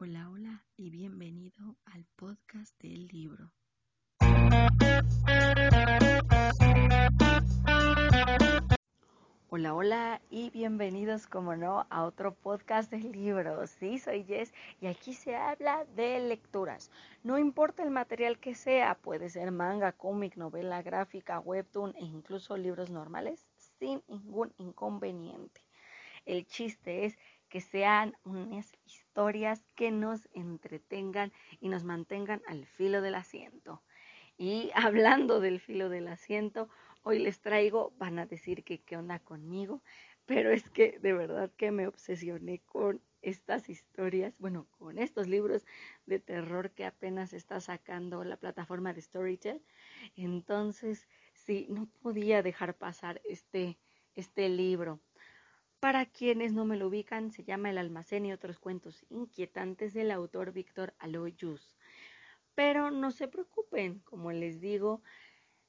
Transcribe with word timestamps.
Hola, 0.00 0.30
hola 0.30 0.64
y 0.76 0.90
bienvenido 0.90 1.74
al 1.84 2.04
podcast 2.14 2.80
del 2.80 3.08
libro. 3.08 3.50
Hola, 9.48 9.74
hola 9.74 10.22
y 10.30 10.50
bienvenidos, 10.50 11.26
como 11.26 11.56
no, 11.56 11.84
a 11.90 12.04
otro 12.04 12.32
podcast 12.32 12.92
del 12.92 13.10
libro. 13.10 13.66
Sí, 13.66 13.98
soy 13.98 14.22
Jess 14.22 14.54
y 14.80 14.86
aquí 14.86 15.14
se 15.14 15.34
habla 15.34 15.84
de 15.96 16.20
lecturas. 16.20 16.92
No 17.24 17.36
importa 17.36 17.82
el 17.82 17.90
material 17.90 18.38
que 18.38 18.54
sea, 18.54 18.94
puede 18.94 19.28
ser 19.28 19.50
manga, 19.50 19.90
cómic, 19.90 20.36
novela 20.36 20.80
gráfica, 20.80 21.40
webtoon 21.40 21.96
e 21.96 22.04
incluso 22.04 22.56
libros 22.56 22.88
normales, 22.88 23.48
sin 23.80 24.00
ningún 24.06 24.54
inconveniente. 24.58 25.60
El 26.24 26.46
chiste 26.46 27.06
es 27.06 27.18
que 27.48 27.60
sean 27.60 28.16
unas 28.24 28.72
historias 28.84 29.64
que 29.74 29.90
nos 29.90 30.28
entretengan 30.32 31.32
y 31.60 31.68
nos 31.68 31.84
mantengan 31.84 32.42
al 32.46 32.66
filo 32.66 33.00
del 33.00 33.14
asiento. 33.14 33.82
Y 34.36 34.70
hablando 34.74 35.40
del 35.40 35.60
filo 35.60 35.88
del 35.88 36.08
asiento, 36.08 36.68
hoy 37.02 37.18
les 37.18 37.40
traigo, 37.40 37.92
van 37.98 38.18
a 38.18 38.26
decir 38.26 38.64
que 38.64 38.80
qué 38.80 38.96
onda 38.96 39.18
conmigo, 39.18 39.82
pero 40.26 40.50
es 40.50 40.68
que 40.70 40.98
de 41.00 41.12
verdad 41.14 41.50
que 41.56 41.70
me 41.70 41.86
obsesioné 41.86 42.60
con 42.60 43.00
estas 43.22 43.68
historias, 43.68 44.34
bueno, 44.38 44.68
con 44.78 44.98
estos 44.98 45.26
libros 45.26 45.66
de 46.06 46.20
terror 46.20 46.70
que 46.70 46.84
apenas 46.84 47.32
está 47.32 47.60
sacando 47.60 48.22
la 48.24 48.36
plataforma 48.36 48.92
de 48.92 49.00
Storytel. 49.00 49.62
Entonces, 50.16 51.08
sí, 51.34 51.66
no 51.70 51.86
podía 52.02 52.42
dejar 52.42 52.76
pasar 52.76 53.20
este, 53.24 53.78
este 54.14 54.48
libro. 54.48 55.00
Para 55.80 56.06
quienes 56.06 56.52
no 56.52 56.64
me 56.64 56.76
lo 56.76 56.88
ubican, 56.88 57.30
se 57.30 57.44
llama 57.44 57.70
El 57.70 57.78
almacén 57.78 58.26
y 58.26 58.32
otros 58.32 58.58
cuentos 58.58 59.04
inquietantes 59.10 59.94
del 59.94 60.10
autor 60.10 60.52
Víctor 60.52 60.94
Aloyus. 60.98 61.76
Pero 62.54 62.90
no 62.90 63.10
se 63.12 63.28
preocupen, 63.28 64.00
como 64.00 64.32
les 64.32 64.60
digo, 64.60 65.02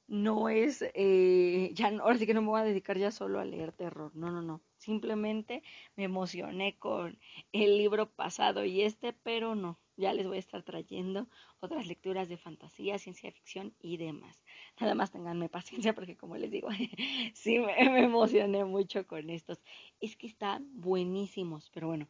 no 0.08 0.48
es, 0.50 0.82
eh, 0.94 1.70
ya 1.74 1.88
ahora 2.00 2.18
sí 2.18 2.26
que 2.26 2.34
no 2.34 2.42
me 2.42 2.48
voy 2.48 2.60
a 2.60 2.64
dedicar 2.64 2.98
ya 2.98 3.10
solo 3.12 3.40
a 3.40 3.44
leer 3.44 3.72
terror, 3.72 4.14
no, 4.16 4.30
no, 4.32 4.42
no. 4.42 4.64
Simplemente 4.80 5.62
me 5.94 6.04
emocioné 6.04 6.78
con 6.78 7.18
el 7.52 7.76
libro 7.76 8.10
pasado 8.10 8.64
y 8.64 8.80
este, 8.80 9.12
pero 9.12 9.54
no, 9.54 9.78
ya 9.98 10.14
les 10.14 10.26
voy 10.26 10.38
a 10.38 10.40
estar 10.40 10.62
trayendo 10.62 11.28
otras 11.60 11.86
lecturas 11.86 12.30
de 12.30 12.38
fantasía, 12.38 12.98
ciencia 12.98 13.30
ficción 13.30 13.74
y 13.78 13.98
demás. 13.98 14.42
Nada 14.80 14.94
más 14.94 15.10
tenganme 15.10 15.50
paciencia 15.50 15.94
porque 15.94 16.16
como 16.16 16.38
les 16.38 16.50
digo, 16.50 16.68
sí 17.34 17.58
me, 17.58 17.74
emocioné 18.00 18.64
mucho 18.64 19.06
con 19.06 19.28
estos. 19.28 19.60
Es 20.00 20.16
que 20.16 20.26
están 20.26 20.66
buenísimos, 20.72 21.68
pero 21.68 21.88
bueno, 21.88 22.08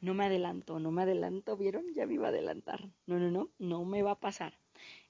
no 0.00 0.14
me 0.14 0.24
adelanto, 0.24 0.80
no 0.80 0.90
me 0.90 1.02
adelanto, 1.02 1.58
¿vieron? 1.58 1.84
Ya 1.92 2.06
me 2.06 2.14
iba 2.14 2.28
a 2.28 2.30
adelantar. 2.30 2.88
No, 3.04 3.18
no, 3.18 3.30
no, 3.30 3.50
no 3.58 3.84
me 3.84 4.02
va 4.02 4.12
a 4.12 4.20
pasar. 4.20 4.58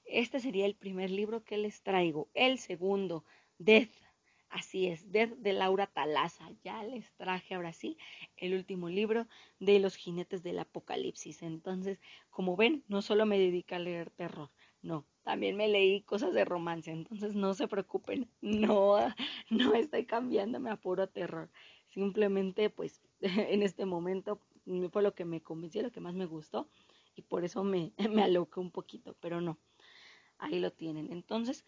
Este 0.03 0.41
sería 0.41 0.65
el 0.65 0.75
primer 0.75 1.11
libro 1.11 1.45
que 1.45 1.57
les 1.57 1.81
traigo. 1.81 2.27
El 2.33 2.59
segundo, 2.59 3.23
Death. 3.57 4.08
Así 4.49 4.87
es, 4.87 5.11
Death 5.11 5.31
de 5.37 5.53
Laura 5.53 5.85
Talaza. 5.85 6.49
Ya 6.63 6.83
les 6.83 7.11
traje 7.13 7.53
ahora 7.53 7.71
sí 7.71 7.97
el 8.35 8.55
último 8.55 8.89
libro 8.89 9.27
de 9.59 9.79
los 9.79 9.95
jinetes 9.95 10.41
del 10.41 10.57
apocalipsis. 10.59 11.43
Entonces, 11.43 11.99
como 12.31 12.55
ven, 12.57 12.83
no 12.87 13.03
solo 13.03 13.25
me 13.27 13.37
dedico 13.37 13.75
a 13.75 13.79
leer 13.79 14.09
terror, 14.09 14.49
no, 14.81 15.05
también 15.23 15.55
me 15.55 15.67
leí 15.67 16.01
cosas 16.01 16.33
de 16.33 16.45
romance. 16.45 16.91
Entonces, 16.91 17.35
no 17.35 17.53
se 17.53 17.67
preocupen, 17.67 18.27
no, 18.41 18.97
no 19.51 19.73
estoy 19.75 20.05
cambiándome 20.05 20.71
a 20.71 20.77
puro 20.77 21.07
terror. 21.07 21.51
Simplemente, 21.87 22.71
pues, 22.71 23.01
en 23.21 23.61
este 23.61 23.85
momento 23.85 24.41
fue 24.91 25.03
lo 25.03 25.13
que 25.13 25.25
me 25.25 25.41
convenció, 25.41 25.83
lo 25.83 25.91
que 25.91 25.99
más 26.01 26.15
me 26.15 26.25
gustó 26.25 26.69
y 27.15 27.21
por 27.21 27.43
eso 27.43 27.63
me, 27.63 27.93
me 28.09 28.23
aloqué 28.23 28.59
un 28.59 28.71
poquito, 28.71 29.15
pero 29.19 29.41
no 29.41 29.59
ahí 30.39 30.59
lo 30.59 30.71
tienen. 30.71 31.11
Entonces, 31.11 31.65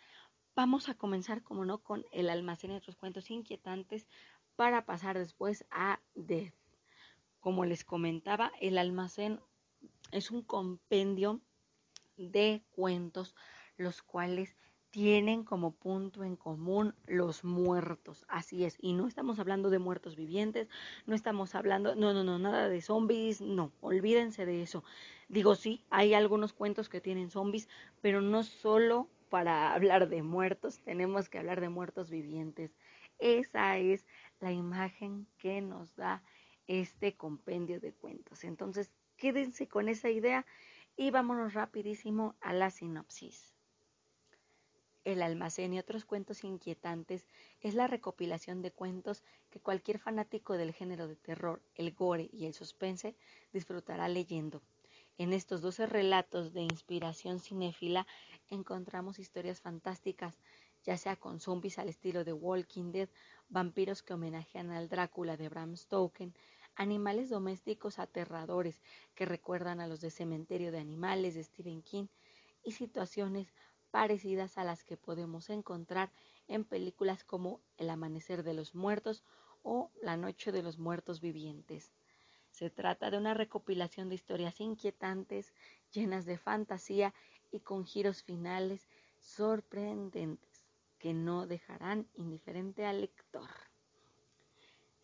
vamos 0.55 0.89
a 0.89 0.95
comenzar, 0.95 1.43
como 1.43 1.65
no, 1.65 1.79
con 1.79 2.05
el 2.11 2.29
almacén 2.29 2.71
y 2.71 2.75
otros 2.75 2.95
cuentos 2.95 3.31
inquietantes 3.31 4.07
para 4.55 4.85
pasar 4.85 5.17
después 5.17 5.65
a 5.71 5.99
Death. 6.15 6.53
Como 7.39 7.65
les 7.65 7.83
comentaba, 7.83 8.51
el 8.59 8.77
almacén 8.77 9.39
es 10.11 10.31
un 10.31 10.43
compendio 10.43 11.41
de 12.17 12.63
cuentos, 12.71 13.35
los 13.77 14.01
cuales 14.01 14.55
tienen 14.91 15.45
como 15.45 15.71
punto 15.71 16.23
en 16.23 16.35
común 16.35 16.93
los 17.07 17.43
muertos. 17.45 18.25
Así 18.27 18.65
es. 18.65 18.77
Y 18.79 18.93
no 18.93 19.07
estamos 19.07 19.39
hablando 19.39 19.69
de 19.69 19.79
muertos 19.79 20.15
vivientes, 20.17 20.67
no 21.05 21.15
estamos 21.15 21.55
hablando, 21.55 21.95
no, 21.95 22.13
no, 22.13 22.23
no, 22.23 22.37
nada 22.37 22.67
de 22.67 22.81
zombies, 22.81 23.39
no, 23.41 23.71
olvídense 23.79 24.45
de 24.45 24.61
eso. 24.61 24.83
Digo, 25.29 25.55
sí, 25.55 25.85
hay 25.89 26.13
algunos 26.13 26.51
cuentos 26.51 26.89
que 26.89 26.99
tienen 26.99 27.31
zombies, 27.31 27.69
pero 28.01 28.21
no 28.21 28.43
solo 28.43 29.07
para 29.31 29.73
hablar 29.73 30.09
de 30.09 30.23
muertos, 30.23 30.81
tenemos 30.83 31.29
que 31.29 31.37
hablar 31.39 31.61
de 31.61 31.69
muertos 31.69 32.09
vivientes. 32.09 32.75
Esa 33.17 33.77
es 33.77 34.05
la 34.41 34.51
imagen 34.51 35.25
que 35.37 35.61
nos 35.61 35.95
da 35.95 36.21
este 36.67 37.15
compendio 37.15 37.79
de 37.79 37.93
cuentos. 37.93 38.43
Entonces, 38.43 38.91
quédense 39.15 39.69
con 39.69 39.87
esa 39.87 40.09
idea 40.09 40.45
y 40.97 41.11
vámonos 41.11 41.53
rapidísimo 41.53 42.35
a 42.41 42.51
la 42.51 42.71
sinopsis. 42.71 43.53
El 45.05 45.21
almacén 45.21 45.73
y 45.73 45.79
otros 45.79 46.03
cuentos 46.03 46.43
inquietantes 46.43 47.25
es 47.61 47.73
la 47.73 47.87
recopilación 47.87 48.61
de 48.61 48.73
cuentos 48.73 49.23
que 49.49 49.61
cualquier 49.61 49.97
fanático 49.97 50.57
del 50.57 50.73
género 50.73 51.07
de 51.07 51.15
terror, 51.15 51.61
el 51.75 51.93
gore 51.93 52.29
y 52.33 52.47
el 52.47 52.53
suspense 52.53 53.15
disfrutará 53.53 54.09
leyendo. 54.09 54.61
En 55.21 55.33
estos 55.33 55.61
doce 55.61 55.85
relatos 55.85 56.51
de 56.51 56.61
inspiración 56.61 57.39
cinéfila 57.39 58.07
encontramos 58.49 59.19
historias 59.19 59.61
fantásticas, 59.61 60.35
ya 60.81 60.97
sea 60.97 61.15
con 61.15 61.39
zombies 61.39 61.77
al 61.77 61.89
estilo 61.89 62.23
de 62.23 62.33
Walking 62.33 62.91
Dead, 62.91 63.07
vampiros 63.47 64.01
que 64.01 64.15
homenajean 64.15 64.71
al 64.71 64.89
Drácula 64.89 65.37
de 65.37 65.47
Bram 65.47 65.77
Stoker, 65.77 66.31
animales 66.73 67.29
domésticos 67.29 67.99
aterradores 67.99 68.81
que 69.13 69.27
recuerdan 69.27 69.79
a 69.79 69.85
los 69.85 70.01
de 70.01 70.09
Cementerio 70.09 70.71
de 70.71 70.79
Animales 70.79 71.35
de 71.35 71.43
Stephen 71.43 71.83
King 71.83 72.07
y 72.63 72.71
situaciones 72.71 73.53
parecidas 73.91 74.57
a 74.57 74.63
las 74.63 74.83
que 74.83 74.97
podemos 74.97 75.51
encontrar 75.51 76.11
en 76.47 76.65
películas 76.65 77.23
como 77.23 77.61
El 77.77 77.91
Amanecer 77.91 78.41
de 78.41 78.55
los 78.55 78.73
Muertos 78.73 79.23
o 79.61 79.91
La 80.01 80.17
Noche 80.17 80.51
de 80.51 80.63
los 80.63 80.79
Muertos 80.79 81.21
Vivientes. 81.21 81.93
Se 82.61 82.69
trata 82.69 83.09
de 83.09 83.17
una 83.17 83.33
recopilación 83.33 84.07
de 84.07 84.13
historias 84.13 84.61
inquietantes, 84.61 85.51
llenas 85.91 86.25
de 86.25 86.37
fantasía 86.37 87.11
y 87.51 87.61
con 87.61 87.87
giros 87.87 88.21
finales 88.21 88.87
sorprendentes 89.17 90.63
que 90.99 91.11
no 91.11 91.47
dejarán 91.47 92.05
indiferente 92.13 92.85
al 92.85 93.01
lector. 93.01 93.49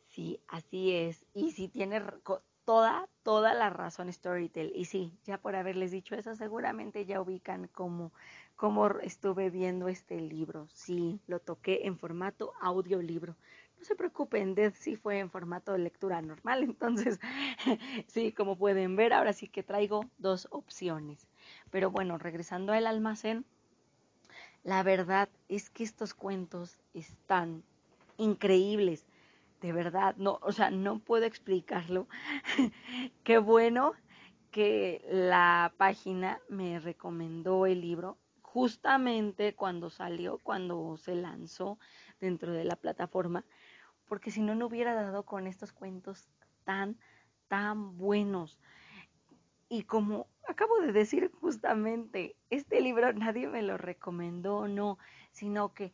Sí, 0.06 0.40
así 0.47 0.94
es. 0.94 1.25
Y 1.34 1.50
si 1.50 1.67
tiene 1.67 2.00
toda, 2.63 3.09
toda 3.23 3.56
la 3.56 3.72
razón 3.72 4.13
Storytel. 4.13 4.72
Y 4.75 4.85
sí, 4.85 5.17
ya 5.23 5.40
por 5.40 5.56
haberles 5.56 5.90
dicho 5.90 6.13
eso, 6.13 6.35
seguramente 6.35 7.07
ya 7.07 7.19
ubican 7.22 7.69
cómo, 7.69 8.12
cómo 8.56 8.88
estuve 9.00 9.50
viendo 9.50 9.88
este 9.88 10.22
libro. 10.22 10.67
Sí, 10.67 11.22
lo 11.25 11.40
toqué 11.40 11.88
en 11.88 11.97
formato 11.97 12.53
audiolibro. 12.62 13.35
No 13.78 13.84
se 13.84 13.96
preocupen, 13.96 14.56
Death 14.56 14.76
sí 14.76 14.96
fue 14.96 15.20
en 15.20 15.30
formato 15.30 15.72
de 15.74 15.80
lectura 15.80 16.22
normal, 16.22 16.64
entonces 16.64 17.20
sí, 18.08 18.32
como 18.32 18.58
pueden 18.58 18.96
ver, 18.96 19.14
ahora 19.14 19.34
sí 19.34 19.48
que 19.48 19.64
traigo 19.64 20.06
dos 20.18 20.48
opciones. 20.52 21.28
Pero 21.72 21.92
bueno, 21.92 22.18
regresando 22.18 22.74
al 22.74 22.88
almacén, 22.88 23.46
la 24.64 24.84
verdad 24.84 25.30
es 25.48 25.70
que 25.70 25.84
estos 25.84 26.14
cuentos 26.14 26.80
están 26.94 27.64
increíbles 28.18 29.06
de 29.62 29.74
verdad, 29.74 30.16
no, 30.18 30.40
o 30.42 30.52
sea, 30.52 30.70
no 30.70 31.00
puedo 31.00 31.26
explicarlo. 31.26 32.08
Qué 33.24 33.38
bueno 33.40 33.94
que 34.52 35.06
la 35.09 35.73
página 35.78 36.40
me 36.50 36.80
recomendó 36.80 37.66
el 37.66 37.82
libro 37.82 38.18
justamente 38.41 39.56
cuando 39.56 39.90
salió, 39.90 40.40
cuando 40.40 40.97
se 40.97 41.16
lanzó 41.16 41.78
dentro 42.20 42.53
de 42.53 42.64
la 42.64 42.76
plataforma, 42.76 43.46
porque 44.08 44.32
si 44.32 44.42
no, 44.42 44.56
no 44.56 44.68
hubiera 44.68 44.94
dado 44.94 45.24
con 45.24 45.48
estos 45.48 45.72
cuentos 45.72 46.28
tan, 46.64 46.98
tan 47.48 47.98
buenos. 47.98 48.59
Y 49.70 49.84
como 49.84 50.28
acabo 50.48 50.80
de 50.80 50.94
decir 50.94 51.32
justamente, 51.42 52.36
este 52.50 52.82
libro 52.82 53.12
nadie 53.14 53.48
me 53.48 53.62
lo 53.62 53.78
recomendó, 53.78 54.68
no, 54.68 54.98
sino 55.32 55.74
que 55.74 55.92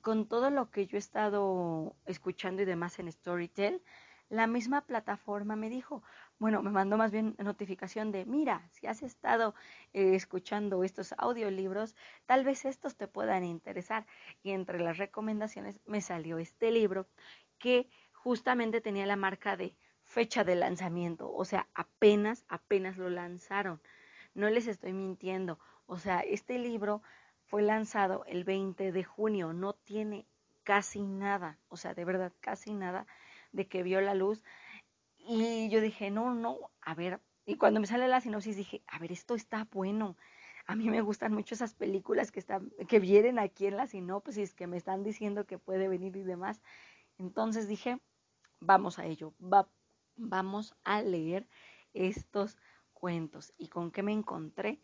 con 0.00 0.26
todo 0.26 0.50
lo 0.50 0.70
que 0.70 0.86
yo 0.86 0.96
he 0.96 0.98
estado 0.98 1.96
escuchando 2.06 2.62
y 2.62 2.64
demás 2.64 2.98
en 3.00 3.10
Storytel, 3.10 3.82
la 4.28 4.46
misma 4.46 4.82
plataforma 4.82 5.56
me 5.56 5.70
dijo, 5.70 6.02
bueno, 6.38 6.62
me 6.62 6.70
mandó 6.70 6.96
más 6.96 7.12
bien 7.12 7.36
notificación 7.38 8.10
de, 8.12 8.24
mira, 8.24 8.68
si 8.72 8.86
has 8.86 9.02
estado 9.02 9.54
eh, 9.92 10.14
escuchando 10.14 10.82
estos 10.84 11.14
audiolibros, 11.18 11.94
tal 12.26 12.44
vez 12.44 12.64
estos 12.64 12.96
te 12.96 13.06
puedan 13.06 13.44
interesar. 13.44 14.06
Y 14.42 14.50
entre 14.50 14.80
las 14.80 14.98
recomendaciones 14.98 15.80
me 15.86 16.00
salió 16.00 16.38
este 16.38 16.70
libro 16.70 17.06
que 17.58 17.88
justamente 18.12 18.80
tenía 18.80 19.06
la 19.06 19.16
marca 19.16 19.56
de 19.56 19.76
fecha 20.04 20.44
de 20.44 20.54
lanzamiento, 20.54 21.32
o 21.32 21.44
sea, 21.44 21.68
apenas, 21.74 22.44
apenas 22.48 22.96
lo 22.96 23.10
lanzaron. 23.10 23.80
No 24.34 24.48
les 24.50 24.66
estoy 24.66 24.92
mintiendo, 24.92 25.58
o 25.86 25.98
sea, 25.98 26.20
este 26.20 26.58
libro 26.58 27.02
fue 27.46 27.62
lanzado 27.62 28.24
el 28.26 28.44
20 28.44 28.92
de 28.92 29.04
junio, 29.04 29.52
no 29.52 29.72
tiene 29.74 30.26
casi 30.64 31.02
nada, 31.02 31.58
o 31.68 31.76
sea, 31.76 31.94
de 31.94 32.04
verdad, 32.04 32.32
casi 32.40 32.74
nada 32.74 33.06
de 33.52 33.66
que 33.68 33.82
vio 33.82 34.00
la 34.00 34.14
luz. 34.14 34.42
Y 35.18 35.68
yo 35.70 35.80
dije, 35.80 36.10
no, 36.10 36.34
no, 36.34 36.70
a 36.80 36.94
ver, 36.94 37.20
y 37.46 37.56
cuando 37.56 37.80
me 37.80 37.86
sale 37.86 38.08
la 38.08 38.20
sinopsis 38.20 38.56
dije, 38.56 38.82
a 38.88 38.98
ver, 38.98 39.12
esto 39.12 39.36
está 39.36 39.68
bueno. 39.72 40.16
A 40.66 40.74
mí 40.74 40.90
me 40.90 41.00
gustan 41.00 41.32
mucho 41.32 41.54
esas 41.54 41.74
películas 41.74 42.32
que 42.32 42.40
están, 42.40 42.72
que 42.88 42.98
vienen 42.98 43.38
aquí 43.38 43.66
en 43.66 43.76
la 43.76 43.86
sinopsis, 43.86 44.52
que 44.52 44.66
me 44.66 44.76
están 44.76 45.04
diciendo 45.04 45.46
que 45.46 45.56
puede 45.56 45.86
venir 45.86 46.16
y 46.16 46.24
demás. 46.24 46.60
Entonces 47.18 47.68
dije, 47.68 47.98
vamos 48.60 48.98
a 48.98 49.06
ello, 49.06 49.34
vamos 50.16 50.74
a 50.84 51.02
leer 51.02 51.48
estos 51.94 52.58
cuentos. 52.92 53.52
¿Y 53.58 53.68
con 53.68 53.90
qué 53.90 54.02
me 54.02 54.12
encontré? 54.12 54.80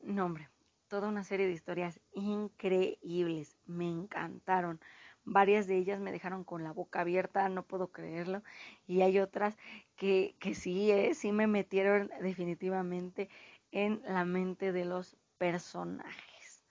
No, 0.00 0.26
hombre, 0.26 0.48
toda 0.88 1.08
una 1.08 1.24
serie 1.24 1.46
de 1.46 1.52
historias 1.52 2.00
increíbles, 2.12 3.56
me 3.66 3.88
encantaron. 3.88 4.80
Varias 5.24 5.66
de 5.66 5.76
ellas 5.76 6.00
me 6.00 6.12
dejaron 6.12 6.42
con 6.44 6.64
la 6.64 6.72
boca 6.72 7.00
abierta, 7.00 7.48
no 7.48 7.62
puedo 7.62 7.88
creerlo. 7.92 8.42
Y 8.86 9.02
hay 9.02 9.18
otras 9.18 9.58
que, 9.96 10.36
sí, 10.54 10.90
eh, 10.90 11.14
sí 11.14 11.32
me 11.32 11.46
metieron 11.46 12.10
definitivamente 12.22 13.28
en 13.70 14.02
la 14.04 14.24
mente 14.24 14.72
de 14.72 14.86
los 14.86 15.16
personajes. 15.36 16.64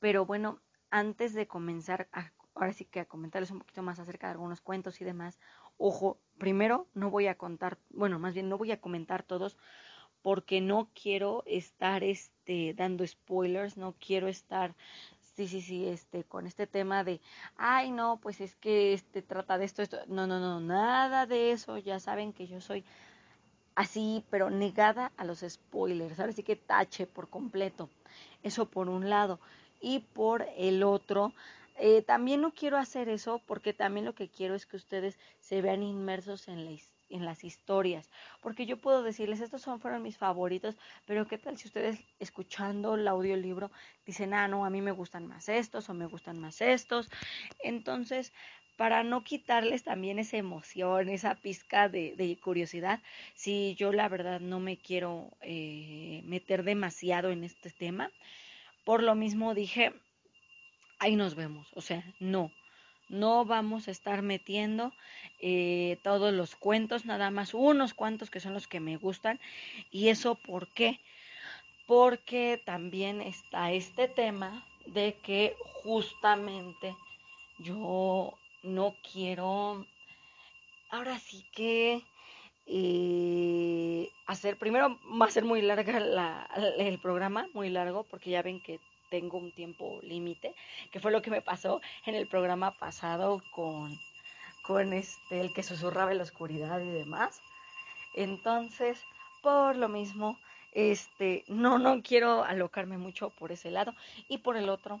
Pero 0.00 0.26
bueno, 0.26 0.60
antes 0.90 1.34
de 1.34 1.46
comenzar, 1.46 2.08
ahora 2.54 2.72
sí 2.72 2.84
que 2.84 3.00
a 3.00 3.04
comentarles 3.04 3.50
un 3.50 3.58
poquito 3.58 3.82
más 3.82 3.98
acerca 3.98 4.26
de 4.26 4.32
algunos 4.32 4.60
cuentos 4.60 5.00
y 5.00 5.04
demás, 5.04 5.38
ojo, 5.78 6.18
primero 6.38 6.86
no 6.94 7.10
voy 7.10 7.26
a 7.26 7.36
contar, 7.36 7.78
bueno, 7.90 8.18
más 8.18 8.34
bien 8.34 8.48
no 8.48 8.58
voy 8.58 8.72
a 8.72 8.80
comentar 8.80 9.22
todos 9.22 9.56
porque 10.22 10.60
no 10.60 10.88
quiero 10.94 11.42
estar 11.46 12.02
este 12.02 12.74
dando 12.74 13.06
spoilers, 13.06 13.76
no 13.76 13.94
quiero 13.98 14.28
estar 14.28 14.74
sí, 15.36 15.48
sí, 15.48 15.60
sí, 15.60 15.86
este 15.86 16.24
con 16.24 16.46
este 16.46 16.66
tema 16.66 17.04
de, 17.04 17.20
ay, 17.56 17.90
no, 17.90 18.18
pues 18.20 18.40
es 18.40 18.54
que 18.56 18.92
este 18.92 19.22
trata 19.22 19.58
de 19.58 19.64
esto 19.64 19.82
esto. 19.82 19.98
No, 20.06 20.26
no, 20.26 20.38
no, 20.38 20.60
nada 20.60 21.26
de 21.26 21.52
eso. 21.52 21.78
Ya 21.78 21.98
saben 22.00 22.32
que 22.32 22.46
yo 22.46 22.60
soy 22.60 22.84
así, 23.74 24.24
pero 24.30 24.50
negada 24.50 25.12
a 25.16 25.24
los 25.24 25.44
spoilers. 25.46 26.18
Ahora 26.20 26.32
sí 26.32 26.42
que 26.42 26.56
tache 26.56 27.06
por 27.06 27.28
completo. 27.28 27.90
Eso 28.42 28.66
por 28.66 28.88
un 28.88 29.10
lado. 29.10 29.40
Y 29.80 30.00
por 30.00 30.46
el 30.56 30.82
otro, 30.82 31.32
eh, 31.76 32.02
también 32.02 32.40
no 32.40 32.52
quiero 32.52 32.76
hacer 32.78 33.08
eso 33.08 33.42
porque 33.46 33.72
también 33.72 34.06
lo 34.06 34.14
que 34.14 34.28
quiero 34.28 34.54
es 34.54 34.66
que 34.66 34.76
ustedes 34.76 35.18
se 35.40 35.62
vean 35.62 35.82
inmersos 35.82 36.48
en 36.48 36.64
la 36.64 36.70
en 37.10 37.24
las 37.24 37.44
historias, 37.44 38.10
porque 38.40 38.66
yo 38.66 38.78
puedo 38.78 39.02
decirles, 39.02 39.40
estos 39.40 39.62
son, 39.62 39.80
fueron 39.80 40.02
mis 40.02 40.16
favoritos, 40.16 40.76
pero 41.06 41.26
qué 41.28 41.38
tal 41.38 41.56
si 41.56 41.68
ustedes 41.68 42.00
escuchando 42.18 42.94
el 42.94 43.06
audiolibro 43.06 43.70
dicen, 44.04 44.34
ah, 44.34 44.48
no, 44.48 44.64
a 44.64 44.70
mí 44.70 44.80
me 44.80 44.90
gustan 44.90 45.26
más 45.26 45.48
estos 45.48 45.88
o 45.88 45.94
me 45.94 46.06
gustan 46.06 46.40
más 46.40 46.60
estos. 46.60 47.10
Entonces, 47.62 48.32
para 48.76 49.04
no 49.04 49.22
quitarles 49.22 49.84
también 49.84 50.18
esa 50.18 50.36
emoción, 50.36 51.08
esa 51.08 51.36
pizca 51.36 51.88
de, 51.88 52.38
curiosidad, 52.42 53.00
si 53.34 53.74
yo 53.76 53.92
la 53.92 54.08
verdad 54.08 54.40
no 54.40 54.58
me 54.58 54.76
quiero 54.76 55.30
eh, 55.42 56.22
meter 56.24 56.64
demasiado 56.64 57.30
en 57.30 57.44
este 57.44 57.70
tema, 57.70 58.10
por 58.84 59.02
lo 59.02 59.14
mismo 59.14 59.54
dije, 59.54 59.92
ahí 60.98 61.16
nos 61.16 61.34
vemos, 61.34 61.68
o 61.74 61.80
sea, 61.80 62.04
no, 62.20 62.50
no 63.08 63.44
vamos 63.44 63.88
a 63.88 63.90
estar 63.90 64.22
metiendo 64.22 64.92
eh, 65.40 65.98
todos 66.02 66.32
los 66.32 66.56
cuentos, 66.56 67.04
nada 67.04 67.30
más 67.30 67.54
unos 67.54 67.94
cuantos 67.94 68.30
que 68.30 68.40
son 68.40 68.54
los 68.54 68.66
que 68.66 68.80
me 68.80 68.96
gustan. 68.96 69.40
¿Y 69.90 70.08
eso 70.08 70.34
por 70.36 70.68
qué? 70.68 71.00
Porque 71.86 72.60
también 72.64 73.20
está 73.20 73.72
este 73.72 74.08
tema 74.08 74.64
de 74.86 75.14
que 75.22 75.56
justamente 75.82 76.96
yo 77.58 78.34
no 78.62 78.94
quiero, 79.12 79.86
ahora 80.90 81.18
sí 81.18 81.44
que 81.52 82.02
eh, 82.66 84.10
hacer, 84.26 84.56
primero 84.56 84.98
va 85.20 85.26
a 85.26 85.30
ser 85.30 85.44
muy 85.44 85.60
larga 85.60 86.48
el 86.78 86.98
programa, 86.98 87.46
muy 87.52 87.68
largo, 87.68 88.04
porque 88.04 88.30
ya 88.30 88.42
ven 88.42 88.60
que 88.60 88.80
tengo 89.14 89.38
un 89.38 89.52
tiempo 89.52 90.00
límite, 90.02 90.56
que 90.90 90.98
fue 90.98 91.12
lo 91.12 91.22
que 91.22 91.30
me 91.30 91.40
pasó 91.40 91.80
en 92.04 92.16
el 92.16 92.26
programa 92.26 92.76
pasado 92.76 93.40
con, 93.52 93.96
con 94.64 94.92
este, 94.92 95.40
el 95.40 95.52
que 95.52 95.62
susurraba 95.62 96.10
en 96.10 96.18
la 96.18 96.24
oscuridad 96.24 96.80
y 96.80 96.88
demás. 96.88 97.40
Entonces, 98.16 99.00
por 99.40 99.76
lo 99.76 99.88
mismo, 99.88 100.36
este, 100.72 101.44
no, 101.46 101.78
no 101.78 102.02
quiero 102.02 102.42
alocarme 102.42 102.98
mucho 102.98 103.30
por 103.30 103.52
ese 103.52 103.70
lado. 103.70 103.94
Y 104.28 104.38
por 104.38 104.56
el 104.56 104.68
otro, 104.68 105.00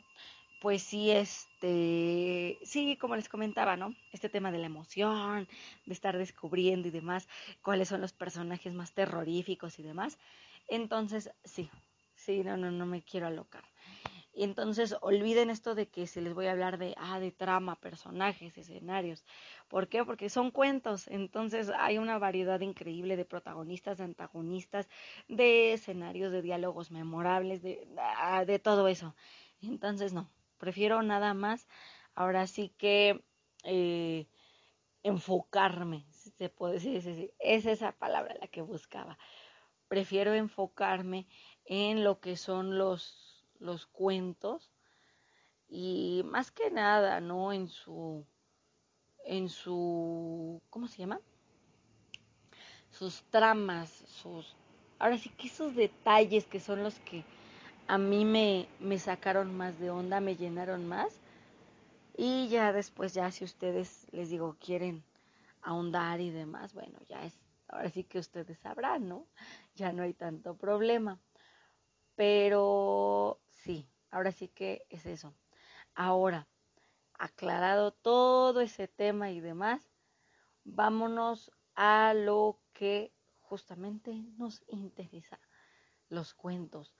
pues 0.60 0.84
sí, 0.84 1.10
este, 1.10 2.56
sí, 2.62 2.96
como 3.00 3.16
les 3.16 3.28
comentaba, 3.28 3.76
¿no? 3.76 3.96
Este 4.12 4.28
tema 4.28 4.52
de 4.52 4.58
la 4.58 4.66
emoción, 4.66 5.48
de 5.86 5.92
estar 5.92 6.16
descubriendo 6.16 6.86
y 6.86 6.92
demás, 6.92 7.26
cuáles 7.62 7.88
son 7.88 8.00
los 8.00 8.12
personajes 8.12 8.72
más 8.74 8.92
terroríficos 8.92 9.80
y 9.80 9.82
demás. 9.82 10.18
Entonces, 10.68 11.32
sí, 11.44 11.68
sí, 12.14 12.44
no, 12.44 12.56
no, 12.56 12.70
no 12.70 12.86
me 12.86 13.02
quiero 13.02 13.26
alocar. 13.26 13.64
Y 14.34 14.42
entonces 14.42 14.96
olviden 15.00 15.48
esto 15.48 15.74
de 15.76 15.88
que 15.88 16.06
se 16.08 16.20
les 16.20 16.34
voy 16.34 16.46
a 16.46 16.52
hablar 16.52 16.76
de, 16.78 16.94
ah, 16.98 17.20
de 17.20 17.30
trama, 17.30 17.76
personajes, 17.80 18.58
escenarios. 18.58 19.24
¿Por 19.68 19.88
qué? 19.88 20.04
Porque 20.04 20.28
son 20.28 20.50
cuentos. 20.50 21.06
Entonces 21.08 21.70
hay 21.78 21.98
una 21.98 22.18
variedad 22.18 22.60
increíble 22.60 23.16
de 23.16 23.24
protagonistas, 23.24 24.00
antagonistas, 24.00 24.88
de 25.28 25.72
escenarios, 25.72 26.32
de 26.32 26.42
diálogos 26.42 26.90
memorables, 26.90 27.62
de, 27.62 27.86
ah, 27.96 28.44
de 28.44 28.58
todo 28.58 28.88
eso. 28.88 29.14
Entonces 29.62 30.12
no, 30.12 30.30
prefiero 30.58 31.02
nada 31.02 31.32
más, 31.34 31.68
ahora 32.14 32.46
sí 32.48 32.74
que 32.76 33.24
eh, 33.62 34.26
enfocarme, 35.04 36.06
se 36.10 36.48
puede 36.48 36.74
decir, 36.74 37.32
es 37.38 37.66
esa 37.66 37.92
palabra 37.92 38.34
la 38.40 38.48
que 38.48 38.62
buscaba. 38.62 39.18
Prefiero 39.88 40.34
enfocarme 40.34 41.28
en 41.66 42.02
lo 42.04 42.20
que 42.20 42.36
son 42.36 42.78
los 42.78 43.23
los 43.64 43.86
cuentos 43.86 44.70
y 45.68 46.22
más 46.26 46.50
que 46.50 46.70
nada, 46.70 47.20
¿no? 47.20 47.52
En 47.52 47.68
su, 47.68 48.24
en 49.24 49.48
su, 49.48 50.62
¿cómo 50.70 50.86
se 50.86 50.98
llama? 50.98 51.20
Sus 52.90 53.24
tramas, 53.24 53.90
sus, 53.90 54.54
ahora 54.98 55.18
sí 55.18 55.30
que 55.30 55.48
esos 55.48 55.74
detalles 55.74 56.46
que 56.46 56.60
son 56.60 56.82
los 56.82 56.98
que 57.00 57.24
a 57.88 57.98
mí 57.98 58.24
me, 58.24 58.68
me 58.78 58.98
sacaron 58.98 59.56
más 59.56 59.78
de 59.78 59.90
onda, 59.90 60.20
me 60.20 60.36
llenaron 60.36 60.86
más. 60.86 61.20
Y 62.16 62.48
ya 62.48 62.72
después, 62.72 63.12
ya 63.12 63.30
si 63.32 63.44
ustedes, 63.44 64.06
les 64.12 64.30
digo, 64.30 64.56
quieren 64.60 65.02
ahondar 65.62 66.20
y 66.20 66.30
demás, 66.30 66.72
bueno, 66.72 66.98
ya 67.08 67.24
es, 67.24 67.34
ahora 67.66 67.90
sí 67.90 68.04
que 68.04 68.20
ustedes 68.20 68.58
sabrán, 68.60 69.08
¿no? 69.08 69.26
Ya 69.74 69.92
no 69.92 70.04
hay 70.04 70.14
tanto 70.14 70.56
problema. 70.56 71.18
Pero 72.14 73.40
Sí, 73.64 73.88
ahora 74.10 74.30
sí 74.30 74.48
que 74.48 74.84
es 74.90 75.06
eso. 75.06 75.34
Ahora, 75.94 76.46
aclarado 77.14 77.92
todo 77.92 78.60
ese 78.60 78.88
tema 78.88 79.30
y 79.30 79.40
demás, 79.40 79.90
vámonos 80.64 81.50
a 81.74 82.12
lo 82.12 82.60
que 82.74 83.14
justamente 83.40 84.12
nos 84.36 84.62
interesa, 84.66 85.40
los 86.10 86.34
cuentos. 86.34 86.94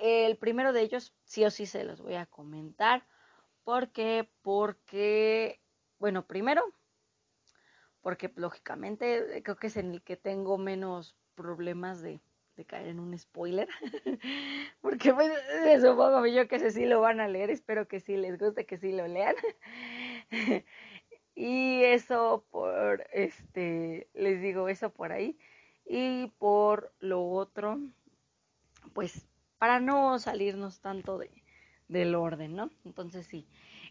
El 0.00 0.36
primero 0.36 0.72
de 0.72 0.82
ellos 0.82 1.12
sí 1.24 1.44
o 1.44 1.50
sí 1.50 1.66
se 1.66 1.82
los 1.82 2.00
voy 2.00 2.14
a 2.14 2.26
comentar. 2.26 3.08
¿Por 3.64 3.90
qué? 3.90 4.30
Porque, 4.42 5.60
bueno, 5.98 6.24
primero, 6.28 6.62
porque 8.00 8.32
lógicamente 8.36 9.42
creo 9.42 9.56
que 9.56 9.66
es 9.66 9.76
en 9.76 9.90
el 9.90 10.02
que 10.04 10.16
tengo 10.16 10.56
menos 10.56 11.16
problemas 11.34 12.00
de, 12.00 12.20
de 12.56 12.64
caer 12.64 12.88
en 12.88 13.00
un 13.00 13.16
spoiler. 13.18 13.68
Porque 14.80 15.12
pues 15.12 15.32
supongo 15.80 16.26
yo 16.26 16.48
que 16.48 16.70
sí 16.70 16.86
lo 16.86 17.00
van 17.00 17.20
a 17.20 17.28
leer. 17.28 17.50
Espero 17.50 17.88
que 17.88 18.00
sí 18.00 18.16
les 18.16 18.38
guste, 18.38 18.66
que 18.66 18.78
sí 18.78 18.92
lo 18.92 19.06
lean. 19.06 19.34
y 21.34 21.82
eso 21.82 22.44
por, 22.50 23.06
este, 23.12 24.08
les 24.14 24.40
digo 24.40 24.68
eso 24.68 24.90
por 24.90 25.12
ahí. 25.12 25.38
Y 25.86 26.28
por 26.38 26.92
lo 27.00 27.28
otro, 27.28 27.78
pues 28.92 29.26
para 29.58 29.80
no 29.80 30.18
salirnos 30.18 30.80
tanto 30.80 31.18
de, 31.18 31.30
del 31.88 32.14
orden, 32.14 32.56
¿no? 32.56 32.70
Entonces 32.84 33.26
sí. 33.26 33.46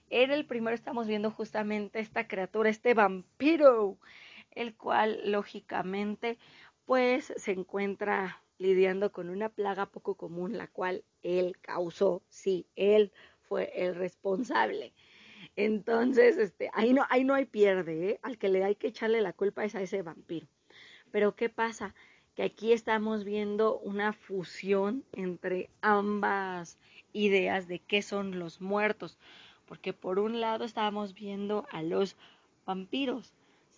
En 0.09 0.31
el 0.31 0.45
primero 0.45 0.75
estamos 0.75 1.07
viendo 1.07 1.31
justamente 1.31 1.99
esta 1.99 2.27
criatura, 2.27 2.69
este 2.69 2.93
vampiro, 2.93 3.97
el 4.51 4.75
cual 4.75 5.19
lógicamente 5.31 6.37
pues 6.85 7.33
se 7.37 7.51
encuentra 7.51 8.42
lidiando 8.57 9.11
con 9.11 9.29
una 9.29 9.49
plaga 9.49 9.87
poco 9.87 10.15
común, 10.15 10.57
la 10.57 10.67
cual 10.67 11.03
él 11.21 11.57
causó, 11.61 12.21
sí, 12.27 12.67
él 12.75 13.11
fue 13.41 13.71
el 13.75 13.95
responsable. 13.95 14.93
Entonces, 15.55 16.37
este, 16.37 16.69
ahí 16.73 16.93
no, 16.93 17.05
ahí 17.09 17.23
no 17.23 17.33
hay 17.33 17.45
pierde, 17.45 18.11
¿eh? 18.11 18.19
Al 18.23 18.37
que 18.37 18.49
le 18.49 18.63
hay 18.63 18.75
que 18.75 18.87
echarle 18.87 19.21
la 19.21 19.33
culpa 19.33 19.63
es 19.65 19.75
a 19.75 19.81
ese 19.81 20.01
vampiro. 20.01 20.47
Pero 21.11 21.35
¿qué 21.35 21.49
pasa? 21.49 21.93
Que 22.35 22.43
aquí 22.43 22.73
estamos 22.73 23.23
viendo 23.23 23.77
una 23.79 24.13
fusión 24.13 25.03
entre 25.11 25.69
ambas 25.81 26.79
ideas 27.11 27.67
de 27.67 27.79
qué 27.79 28.01
son 28.01 28.39
los 28.39 28.61
muertos. 28.61 29.19
Porque 29.67 29.93
por 29.93 30.17
un 30.19 30.41
lado 30.41 30.65
estábamos 30.65 31.13
viendo 31.13 31.67
a 31.71 31.83
los 31.83 32.15
vampiros. 32.65 33.33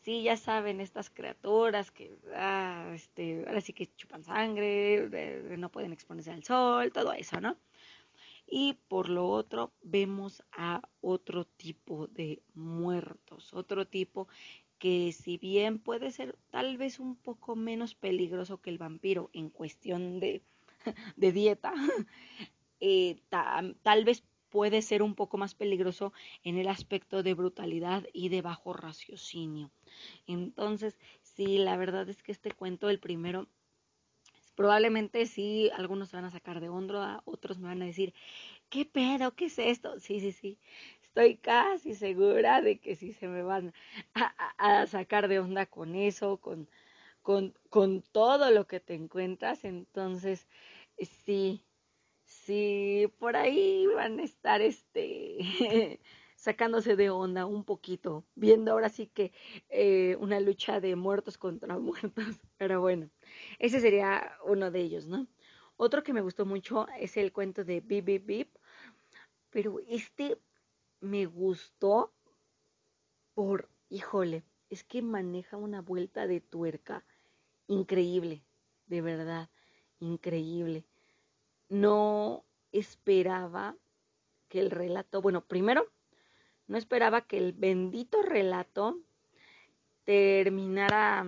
Sí, 0.06 0.22
ya 0.22 0.38
saben, 0.38 0.82
estas 0.82 1.10
criaturas 1.10 1.90
que 1.90 2.16
ah, 2.36 2.92
este, 2.94 3.44
ahora 3.48 3.60
sí 3.60 3.74
que 3.74 3.88
chupan 3.96 4.24
sangre, 4.24 5.10
no 5.58 5.72
pueden 5.72 5.94
exponerse 5.94 6.30
al 6.32 6.44
sol, 6.44 6.92
todo 6.92 7.12
eso, 7.14 7.42
¿no? 7.42 7.58
Y 8.46 8.74
por 8.88 9.10
lo 9.10 9.28
otro, 9.28 9.74
vemos 9.82 10.44
a 10.52 10.84
otro 11.02 11.46
tipo 11.46 12.06
de 12.08 12.44
muertos, 12.54 13.52
otro 13.54 13.88
tipo 13.88 14.28
que 14.78 15.12
si 15.12 15.40
bien 15.40 15.80
puede 15.80 16.12
ser 16.12 16.38
tal 16.52 16.78
vez 16.78 17.00
un 17.00 17.16
poco 17.16 17.56
menos 17.56 17.96
peligroso 17.96 18.62
que 18.62 18.70
el 18.70 18.78
vampiro 18.78 19.32
en 19.34 19.50
cuestión 19.50 20.20
de, 20.20 20.44
de 21.16 21.32
dieta, 21.32 21.74
eh, 22.80 23.18
tal 23.30 24.06
vez 24.06 24.24
puede 24.56 24.82
ser 24.82 25.04
un 25.04 25.16
poco 25.16 25.36
más 25.38 25.54
peligroso 25.54 26.14
en 26.46 26.58
el 26.58 26.70
aspecto 26.70 27.24
de 27.24 27.34
brutalidad 27.34 28.06
y 28.14 28.30
de 28.30 28.42
bajo 28.42 28.72
raciocinio. 28.72 29.70
Entonces, 30.28 30.98
sí, 31.24 31.58
la 31.58 31.76
verdad 31.76 32.08
es 32.08 32.24
que 32.24 32.32
este 32.32 32.52
cuento, 32.52 32.90
el 32.90 33.02
primero, 33.02 33.50
probablemente 34.56 35.26
sí, 35.26 35.70
algunos 35.76 36.08
se 36.08 36.16
van 36.16 36.24
a 36.24 36.32
sacar 36.32 36.62
de 36.62 36.70
onda, 36.70 37.22
otros 37.26 37.60
me 37.60 37.68
van 37.68 37.82
a 37.82 37.86
decir, 37.86 38.14
¿qué 38.70 38.86
pedo? 38.86 39.36
¿Qué 39.36 39.48
es 39.48 39.60
esto? 39.60 40.00
Sí, 40.00 40.22
sí, 40.22 40.32
sí. 40.32 40.58
Estoy 41.04 41.36
casi 41.36 41.94
segura 41.94 42.62
de 42.62 42.78
que 42.78 42.96
sí 42.96 43.12
se 43.12 43.28
me 43.28 43.44
van 43.44 43.74
a, 44.58 44.88
sacar 44.88 45.28
de 45.28 45.40
onda 45.40 45.66
con 45.66 45.96
eso, 45.96 46.38
con, 46.38 46.70
con, 47.24 47.54
con 47.70 48.04
todo 48.04 48.52
lo 48.52 48.68
que 48.68 48.80
te 48.80 48.94
encuentras. 48.94 49.66
Entonces, 49.66 50.48
sí, 51.26 51.62
sí, 52.46 53.12
por 53.20 53.36
ahí 53.36 53.88
van 53.88 54.20
a 54.20 54.24
estar 54.24 54.62
este 54.62 55.38
sacándose 56.36 56.96
de 56.96 57.10
onda 57.10 57.46
un 57.46 57.64
poquito, 57.64 58.24
viendo 58.36 58.72
ahora 58.72 58.90
sí 58.90 59.08
que 59.08 59.32
eh, 59.70 60.16
una 60.20 60.40
lucha 60.40 60.80
de 60.80 60.96
muertos 60.96 61.38
contra 61.38 61.78
muertos, 61.80 62.40
pero 62.58 62.82
bueno, 62.82 63.10
ese 63.60 63.80
sería 63.80 64.32
uno 64.46 64.72
de 64.72 64.82
ellos, 64.82 65.08
¿no? 65.08 65.28
Otro 65.78 66.04
que 66.04 66.14
me 66.14 66.22
gustó 66.22 66.46
mucho 66.46 66.88
es 67.00 67.18
el 67.18 67.34
cuento 67.34 67.64
de 67.64 67.82
Bip 67.82 68.06
Bip 68.06 68.26
Bip, 68.26 68.56
pero 69.50 69.80
este 69.88 70.38
me 71.02 71.26
gustó 71.26 72.14
por, 73.34 73.70
híjole, 73.90 74.44
es 74.70 74.84
que 74.84 75.02
maneja 75.02 75.58
una 75.58 75.82
vuelta 75.82 76.28
de 76.28 76.42
tuerca 76.42 77.06
increíble, 77.68 78.44
de 78.88 79.02
verdad, 79.02 79.50
increíble. 80.00 80.86
No 81.80 82.46
esperaba 82.72 83.76
que 84.48 84.60
el 84.60 84.72
relato, 84.72 85.22
bueno, 85.22 85.42
primero, 85.42 85.88
no 86.68 86.78
esperaba 86.78 87.22
que 87.22 87.38
el 87.38 87.52
bendito 87.52 88.22
relato 88.22 88.98
terminara 90.06 91.26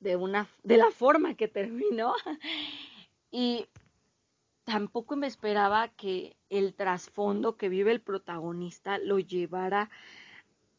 de 0.00 0.16
una 0.16 0.48
de 0.62 0.76
la 0.76 0.90
forma 0.90 1.34
que 1.34 1.48
terminó. 1.48 2.14
Y 3.30 3.66
tampoco 4.64 5.16
me 5.16 5.26
esperaba 5.26 5.88
que 5.88 6.34
el 6.48 6.72
trasfondo 6.74 7.58
que 7.58 7.68
vive 7.68 7.92
el 7.92 8.00
protagonista 8.00 8.96
lo 8.96 9.18
llevara 9.18 9.90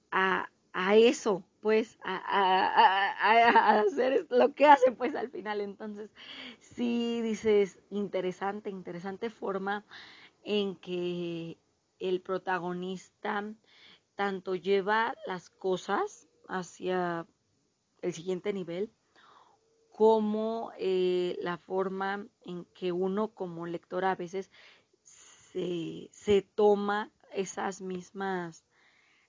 a, 0.10 0.50
a 0.74 0.96
eso, 0.96 1.44
pues, 1.62 1.98
a, 2.04 2.16
a, 2.18 3.78
a, 3.78 3.80
hacer 3.82 4.28
lo 4.30 4.54
que 4.54 4.66
hace, 4.66 4.92
pues, 4.92 5.16
al 5.16 5.30
final. 5.30 5.62
Entonces, 5.62 6.10
sí 6.60 7.22
dices, 7.22 7.80
interesante, 7.90 8.70
interesante 8.70 9.30
forma 9.30 9.86
en 10.44 10.76
que 10.76 11.58
el 12.00 12.22
protagonista 12.22 13.44
tanto 14.16 14.56
lleva 14.56 15.14
las 15.26 15.50
cosas 15.50 16.28
hacia 16.48 17.26
el 18.02 18.14
siguiente 18.14 18.54
nivel, 18.54 18.92
como 19.92 20.72
eh, 20.78 21.38
la 21.42 21.58
forma 21.58 22.26
en 22.46 22.66
que 22.74 22.92
uno 22.92 23.30
como 23.30 23.66
lector 23.66 24.06
a 24.06 24.16
veces 24.16 24.50
se, 25.02 26.10
se 26.12 26.42
toma 26.42 27.12
esas 27.34 27.82
mismas 27.82 28.64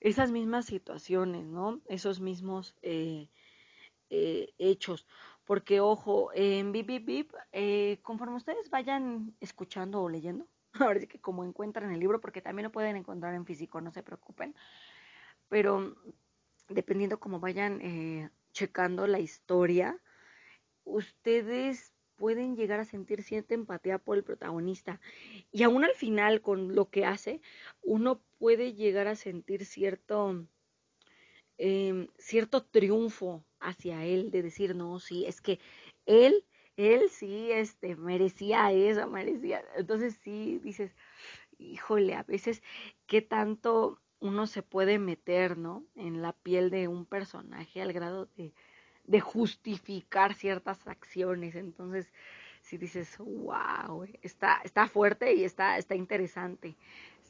esas 0.01 0.31
mismas 0.31 0.67
situaciones, 0.67 1.47
¿no? 1.47 1.81
Esos 1.87 2.21
mismos 2.21 2.75
eh, 2.83 3.29
eh, 4.09 4.53
hechos. 4.59 5.07
Porque, 5.45 5.81
ojo, 5.81 6.31
en 6.35 6.73
Bip 6.73 6.87
Bip 6.87 7.07
Bip, 7.07 7.33
eh, 7.53 7.99
conforme 8.03 8.37
ustedes 8.37 8.71
vayan 8.71 9.35
escuchando 9.41 10.03
o 10.03 10.09
leyendo, 10.09 10.47
ahora 10.73 11.01
sí 11.01 11.07
que 11.07 11.21
como 11.21 11.45
encuentran 11.45 11.93
el 11.93 12.01
libro, 12.01 12.21
porque 12.21 12.41
también 12.41 12.65
lo 12.65 12.73
pueden 12.73 12.97
encontrar 12.97 13.35
en 13.35 13.47
físico, 13.47 13.81
no 13.81 13.93
se 13.93 14.03
preocupen, 14.03 14.55
pero 15.49 15.97
dependiendo 16.69 17.19
cómo 17.19 17.41
vayan 17.41 18.31
checando 18.53 19.07
la 19.09 19.19
historia, 19.19 19.99
ustedes 20.85 21.93
pueden 22.21 22.55
llegar 22.55 22.81
a 22.81 22.85
sentir 22.85 23.23
cierta 23.23 23.55
empatía 23.55 23.99
por 23.99 24.19
el 24.19 24.25
protagonista. 24.25 25.01
Y 25.51 25.63
aún 25.63 25.85
al 25.85 25.95
final, 25.95 26.43
con 26.43 26.75
lo 26.75 26.91
que 26.91 27.07
hace, 27.07 27.41
uno 27.83 28.23
puede 28.39 28.75
llegar 28.75 29.09
a 29.09 29.17
sentir 29.17 29.65
cierto, 29.65 30.47
em, 31.57 32.09
cierto 32.19 32.63
triunfo 32.67 33.45
hacia 33.59 34.05
él, 34.05 34.31
de 34.31 34.43
decir, 34.43 34.75
no, 34.77 35.01
sí, 35.01 35.25
es 35.27 35.41
que 35.41 35.59
él, 36.05 36.45
él 36.77 37.09
sí, 37.11 37.51
este, 37.53 37.97
merecía 37.97 38.71
eso, 38.73 39.07
merecía. 39.09 39.65
Entonces 39.77 40.19
sí, 40.23 40.59
dices, 40.63 40.95
híjole, 41.59 42.15
a 42.15 42.25
veces, 42.25 42.63
¿qué 43.07 43.23
tanto 43.23 44.01
uno 44.21 44.47
se 44.47 44.63
puede 44.63 44.99
meter, 44.99 45.57
¿no? 45.59 45.87
En 45.97 46.21
la 46.23 46.35
piel 46.35 46.71
de 46.71 46.89
un 46.89 47.07
personaje 47.07 47.81
al 47.83 47.93
grado 47.95 48.27
de 48.37 48.53
de 49.11 49.19
justificar 49.19 50.35
ciertas 50.35 50.87
acciones. 50.87 51.57
Entonces, 51.57 52.13
si 52.61 52.79
dices, 52.79 53.19
wow, 53.19 54.07
está, 54.23 54.61
está 54.63 54.87
fuerte 54.87 55.35
y 55.35 55.43
está, 55.43 55.79
está 55.79 55.97
interesante. 55.97 56.77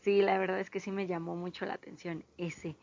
Sí, 0.02 0.20
la 0.20 0.37
verdad 0.37 0.60
es 0.60 0.68
que 0.68 0.78
sí 0.78 0.90
me 0.90 1.06
llamó 1.06 1.37
mucho 1.37 1.64
la 1.64 1.72
atención 1.72 2.22
ese. 2.37 2.76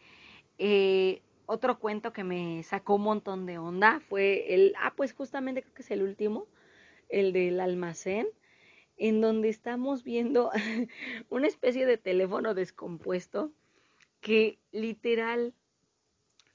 Eh, 0.58 1.22
otro 1.46 1.78
cuento 1.78 2.12
que 2.12 2.24
me 2.24 2.64
sacó 2.64 2.96
un 2.96 3.04
montón 3.04 3.46
de 3.46 3.60
onda 3.60 4.00
fue 4.00 4.56
el, 4.56 4.74
ah, 4.80 4.92
pues 4.96 5.14
justamente 5.14 5.62
creo 5.62 5.76
que 5.76 5.84
es 5.84 5.92
el 5.92 6.02
último, 6.02 6.48
el 7.08 7.34
del 7.34 7.60
almacén, 7.60 8.28
en 8.98 9.22
donde 9.22 9.50
estamos 9.50 10.04
viendo 10.04 10.50
una 11.30 11.46
especie 11.46 11.86
de 11.86 12.00
teléfono 12.00 12.56
descompuesto 12.56 13.52
que 14.22 14.58
literal 14.72 15.54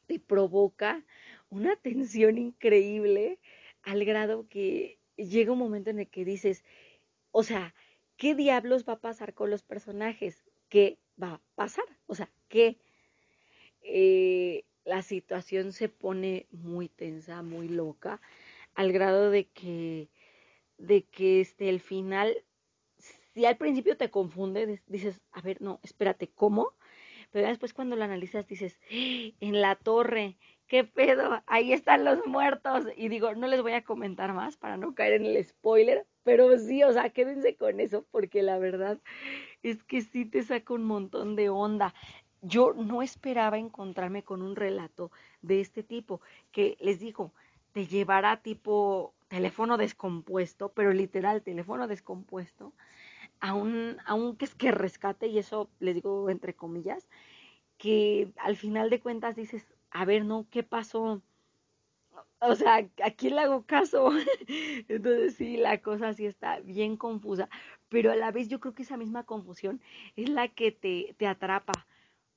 te 0.07 0.19
provoca 0.19 1.05
una 1.53 1.77
tensión 1.77 2.39
increíble 2.39 3.39
al 3.83 4.07
grado 4.07 4.49
que 4.49 4.99
llega 5.17 5.53
un 5.53 5.59
momento 5.59 5.91
en 5.91 5.99
el 5.99 6.09
que 6.09 6.25
dices, 6.25 6.65
o 7.31 7.43
sea, 7.43 7.75
¿qué 8.17 8.35
diablos 8.35 8.87
va 8.89 8.95
a 8.95 9.01
pasar 9.01 9.35
con 9.35 9.51
los 9.51 9.63
personajes? 9.63 10.43
¿Qué 10.71 10.99
va 11.23 11.35
a 11.35 11.41
pasar? 11.55 11.85
O 12.07 12.15
sea, 12.15 12.31
¿qué? 12.49 12.79
Eh, 13.83 14.65
la 14.87 15.03
situación 15.03 15.73
se 15.73 15.91
pone 15.91 16.47
muy 16.51 16.89
tensa, 16.89 17.43
muy 17.43 17.69
loca, 17.69 18.23
al 18.75 18.91
grado 18.91 19.31
de 19.31 19.45
que, 19.45 20.09
de 20.79 21.03
que 21.03 21.43
este, 21.43 21.69
el 21.69 21.81
final, 21.81 22.35
si 23.35 23.45
al 23.45 23.59
principio 23.59 23.99
te 23.99 24.11
confunde, 24.11 24.81
dices, 24.87 25.21
a 25.33 25.43
ver, 25.43 25.61
no, 25.61 25.81
espérate, 25.83 26.29
¿cómo? 26.29 26.73
Pero 27.31 27.49
después 27.49 27.75
cuando 27.75 27.97
lo 27.97 28.05
analizas 28.05 28.47
dices, 28.47 28.79
¡Ah! 28.91 29.35
en 29.41 29.61
la 29.61 29.75
torre, 29.77 30.37
¿qué 30.73 30.85
pedo? 30.85 31.43
Ahí 31.45 31.75
están 31.75 32.03
los 32.03 32.27
muertos. 32.27 32.87
Y 32.97 33.11
digo, 33.11 33.35
no 33.35 33.47
les 33.47 33.61
voy 33.61 33.73
a 33.73 33.85
comentar 33.85 34.33
más 34.33 34.57
para 34.57 34.79
no 34.79 34.95
caer 34.95 35.13
en 35.13 35.27
el 35.27 35.45
spoiler, 35.45 36.07
pero 36.23 36.57
sí, 36.57 36.83
o 36.83 36.91
sea, 36.95 37.11
quédense 37.11 37.57
con 37.57 37.79
eso 37.79 38.07
porque 38.11 38.43
la 38.43 38.59
verdad 38.59 38.99
es 39.63 39.85
que 39.85 40.01
sí 40.01 40.25
te 40.25 40.43
saca 40.43 40.73
un 40.73 40.85
montón 40.85 41.37
de 41.37 41.51
onda. 41.51 41.93
Yo 42.41 42.73
no 42.73 43.03
esperaba 43.03 43.59
encontrarme 43.59 44.23
con 44.23 44.41
un 44.41 44.57
relato 44.57 45.11
de 45.43 45.61
este 45.61 45.83
tipo, 45.83 46.23
que 46.53 46.79
les 46.81 47.01
digo, 47.01 47.35
te 47.73 47.87
llevará 47.87 48.39
tipo 48.39 49.13
teléfono 49.29 49.77
descompuesto, 49.77 50.71
pero 50.71 50.95
literal 50.95 51.43
teléfono 51.43 51.87
descompuesto, 51.87 52.73
a 53.41 53.53
un, 53.53 53.99
a 54.07 54.15
un 54.15 54.37
que 54.37 54.47
es 54.47 54.55
que 54.55 54.73
rescate, 54.73 55.27
y 55.27 55.39
eso 55.39 55.69
les 55.81 55.97
digo 55.97 56.31
entre 56.31 56.55
comillas, 56.55 57.07
que 57.77 58.33
al 58.39 58.57
final 58.57 58.89
de 58.89 59.01
cuentas 59.01 59.37
dices, 59.37 59.72
a 59.93 60.05
ver, 60.05 60.25
no, 60.25 60.47
¿qué 60.51 60.63
pasó? 60.63 61.23
O 62.41 62.55
sea, 62.57 62.89
¿a 63.05 63.11
quién 63.13 63.37
le 63.37 63.43
hago 63.43 63.65
caso? 63.67 64.11
Entonces 64.89 65.35
sí, 65.35 65.57
la 65.57 65.81
cosa 65.81 66.13
sí 66.15 66.27
está 66.27 66.61
bien 66.61 66.97
confusa, 66.97 67.49
pero 67.89 68.11
a 68.11 68.17
la 68.17 68.33
vez 68.33 68.49
yo 68.49 68.59
creo 68.59 68.75
que 68.75 68.83
esa 68.83 68.97
misma 68.97 69.25
confusión 69.25 69.81
es 70.17 70.29
la 70.29 70.49
que 70.49 70.73
te, 70.73 71.15
te 71.19 71.27
atrapa, 71.27 71.87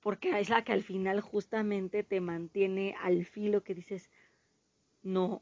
porque 0.02 0.38
es 0.40 0.50
la 0.50 0.64
que 0.64 0.74
al 0.74 0.84
final 0.84 1.22
justamente 1.22 2.04
te 2.04 2.22
mantiene 2.22 2.96
al 3.02 3.26
filo 3.26 3.64
que 3.64 3.74
dices, 3.74 4.12
no 5.02 5.42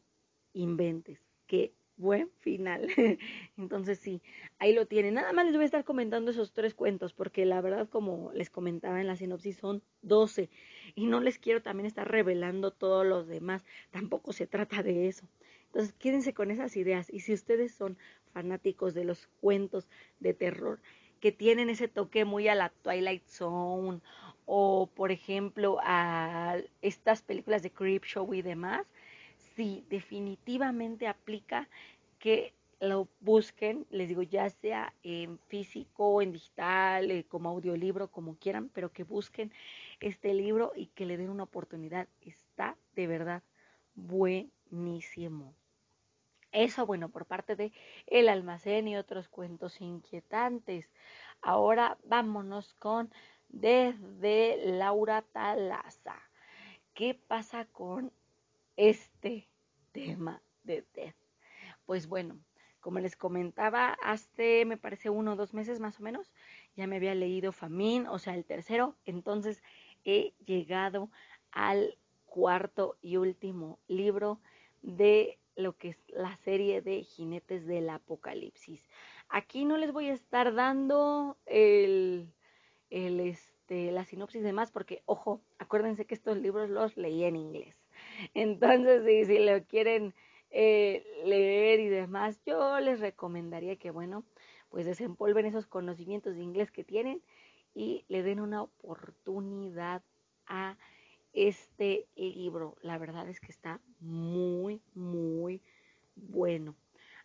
inventes, 0.54 1.20
qué 1.48 1.74
buen 1.98 2.30
final. 2.40 2.88
Entonces 3.58 4.00
sí, 4.00 4.22
ahí 4.60 4.74
lo 4.74 4.86
tienen. 4.86 5.16
Nada 5.16 5.34
más 5.34 5.46
les 5.46 5.56
voy 5.56 5.64
a 5.64 5.66
estar 5.66 5.84
comentando 5.84 6.32
esos 6.32 6.54
tres 6.54 6.74
cuentos, 6.74 7.14
porque 7.14 7.46
la 7.46 7.62
verdad, 7.62 7.90
como 7.90 8.32
les 8.34 8.50
comentaba 8.50 9.00
en 9.02 9.08
la 9.08 9.16
sinopsis, 9.16 9.58
son 9.58 9.82
12. 10.02 10.50
Y 10.96 11.06
no 11.06 11.22
les 11.22 11.40
quiero 11.40 11.62
también 11.62 11.86
estar 11.86 12.10
revelando 12.10 12.72
todos 12.72 13.06
los 13.06 13.28
demás. 13.28 13.66
Tampoco 13.92 14.34
se 14.34 14.48
trata 14.48 14.84
de 14.84 15.08
eso. 15.08 15.28
Entonces, 15.68 15.94
quédense 15.94 16.34
con 16.34 16.52
esas 16.52 16.76
ideas. 16.78 17.12
Y 17.12 17.22
si 17.22 17.34
ustedes 17.34 17.74
son 17.74 17.98
fanáticos 18.34 18.94
de 18.94 19.06
los 19.06 19.28
cuentos 19.42 19.88
de 20.20 20.34
terror, 20.34 20.80
que 21.20 21.32
tienen 21.32 21.70
ese 21.70 21.88
toque 21.88 22.26
muy 22.26 22.48
a 22.48 22.56
la 22.56 22.70
Twilight 22.70 23.26
Zone, 23.28 24.02
o 24.46 24.90
por 24.94 25.12
ejemplo 25.12 25.78
a 25.82 26.58
estas 26.82 27.22
películas 27.22 27.64
de 27.64 27.72
Creepshow 27.72 28.34
y 28.34 28.42
demás, 28.42 28.86
sí, 29.56 29.86
definitivamente 29.90 31.08
aplica 31.08 31.70
que 32.20 32.54
lo 32.80 33.08
busquen, 33.22 33.86
les 33.92 34.10
digo, 34.10 34.24
ya 34.24 34.50
sea 34.50 34.94
en 35.04 35.40
físico, 35.48 36.22
en 36.22 36.34
digital, 36.34 37.12
eh, 37.12 37.24
como 37.24 37.50
audiolibro, 37.50 38.10
como 38.10 38.36
quieran, 38.36 38.70
pero 38.74 38.92
que 38.92 39.04
busquen 39.04 39.54
este 40.02 40.34
libro 40.34 40.74
y 40.76 40.88
que 40.88 41.06
le 41.06 41.16
den 41.16 41.30
una 41.30 41.44
oportunidad. 41.44 42.10
Está 42.22 42.76
de 42.96 43.08
verdad 43.08 43.42
buenísimo. 43.96 45.54
Eso, 46.52 46.86
bueno, 46.86 47.10
por 47.10 47.26
parte 47.26 47.56
de 47.56 47.72
El 48.06 48.30
Almacén 48.30 48.88
y 48.88 48.98
otros 48.98 49.30
cuentos 49.30 49.80
inquietantes. 49.80 50.92
Ahora 51.42 51.98
vámonos 52.04 52.74
con 52.76 53.12
Desde 53.48 54.60
Laura 54.66 55.22
Talaza. 55.22 56.22
¿Qué 56.94 57.16
pasa 57.16 57.66
con 57.66 58.12
este 58.76 59.50
tema 59.92 60.42
de 60.64 60.86
Death. 60.94 61.16
Pues 61.86 62.08
bueno, 62.08 62.40
como 62.80 63.00
les 63.00 63.16
comentaba, 63.16 63.98
hace 64.04 64.66
me 64.66 64.78
parece 64.78 65.10
uno 65.10 65.34
o 65.34 65.36
dos 65.36 65.54
meses 65.54 65.80
más 65.80 66.00
o 66.00 66.04
menos, 66.04 66.34
ya 66.76 66.88
me 66.88 66.98
había 66.98 67.16
leído 67.16 67.52
Famín, 67.52 68.08
o 68.08 68.20
sea, 68.20 68.36
el 68.36 68.46
tercero, 68.46 68.96
entonces 69.06 69.64
he 70.04 70.34
llegado 70.46 71.10
al 71.52 71.98
cuarto 72.26 72.98
y 73.02 73.18
último 73.18 73.80
libro 73.88 74.42
de 74.82 75.40
lo 75.56 75.78
que 75.78 75.90
es 75.90 76.04
la 76.08 76.36
serie 76.38 76.82
de 76.82 77.04
Jinetes 77.04 77.66
del 77.66 77.90
Apocalipsis. 77.90 78.90
Aquí 79.30 79.66
no 79.66 79.78
les 79.78 79.92
voy 79.92 80.08
a 80.08 80.14
estar 80.14 80.54
dando 80.54 81.38
el, 81.46 82.34
el 82.90 83.20
este, 83.20 83.92
la 83.92 84.04
sinopsis 84.06 84.44
de 84.44 84.52
más 84.54 84.72
porque, 84.72 85.04
ojo, 85.06 85.42
acuérdense 85.58 86.06
que 86.06 86.16
estos 86.16 86.38
libros 86.38 86.70
los 86.70 86.98
leí 86.98 87.24
en 87.24 87.36
inglés. 87.36 87.83
Entonces, 88.34 89.28
si, 89.28 89.40
lo 89.40 89.64
quieren 89.66 90.14
eh, 90.52 91.04
leer 91.26 91.80
y 91.80 91.88
demás, 91.88 92.40
yo 92.46 92.80
les 92.80 93.00
recomendaría 93.00 93.76
que, 93.76 93.92
bueno, 93.92 94.24
pues 94.70 94.86
desempolven 94.86 95.46
esos 95.46 95.68
conocimientos 95.68 96.36
de 96.36 96.42
inglés 96.42 96.72
que 96.72 96.84
tienen 96.84 97.22
y 97.76 98.06
le 98.08 98.24
den 98.24 98.40
una 98.40 98.64
oportunidad 98.64 100.04
a 100.48 100.78
este 101.34 102.08
libro. 102.16 102.76
La 102.82 102.98
verdad 102.98 103.28
es 103.30 103.40
que 103.40 103.52
está 103.52 103.82
muy, 104.00 104.82
muy 104.94 105.62
bueno. 106.16 106.76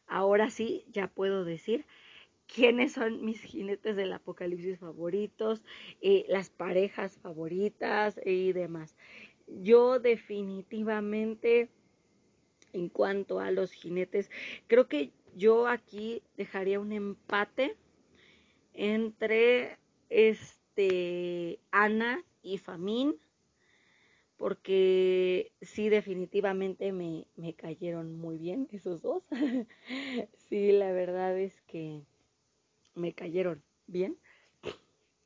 Ahora 0.07 0.50
sí, 0.50 0.85
ya 0.90 1.09
puedo 1.09 1.45
decir 1.45 1.85
quiénes 2.47 2.92
son 2.92 3.25
mis 3.25 3.42
jinetes 3.42 3.95
del 3.95 4.12
apocalipsis 4.12 4.78
favoritos, 4.78 5.62
eh, 6.00 6.25
las 6.28 6.49
parejas 6.49 7.18
favoritas 7.18 8.18
y 8.25 8.52
demás. 8.52 8.97
Yo 9.49 9.99
definitivamente, 9.99 11.69
en 12.73 12.88
cuanto 12.88 13.40
a 13.40 13.50
los 13.50 13.73
jinetes, 13.73 14.31
creo 14.67 14.88
que 14.88 15.12
yo 15.35 15.67
aquí 15.67 16.23
dejaría 16.37 16.81
un 16.81 16.93
empate 16.93 17.76
entre 18.75 19.79
este 20.11 21.59
Ana 21.70 22.25
y 22.42 22.59
Famín, 22.59 23.16
porque 24.37 25.51
sí, 25.61 25.88
definitivamente 25.88 26.92
me, 26.92 27.27
me 27.37 27.55
cayeron 27.55 28.16
muy 28.16 28.38
bien 28.38 28.68
esos 28.70 29.03
dos. 29.03 29.25
sí, 30.49 30.73
la 30.73 30.92
verdad 30.92 31.37
es 31.38 31.61
que 31.62 32.03
me 32.94 33.12
cayeron 33.14 33.62
bien. 33.87 34.16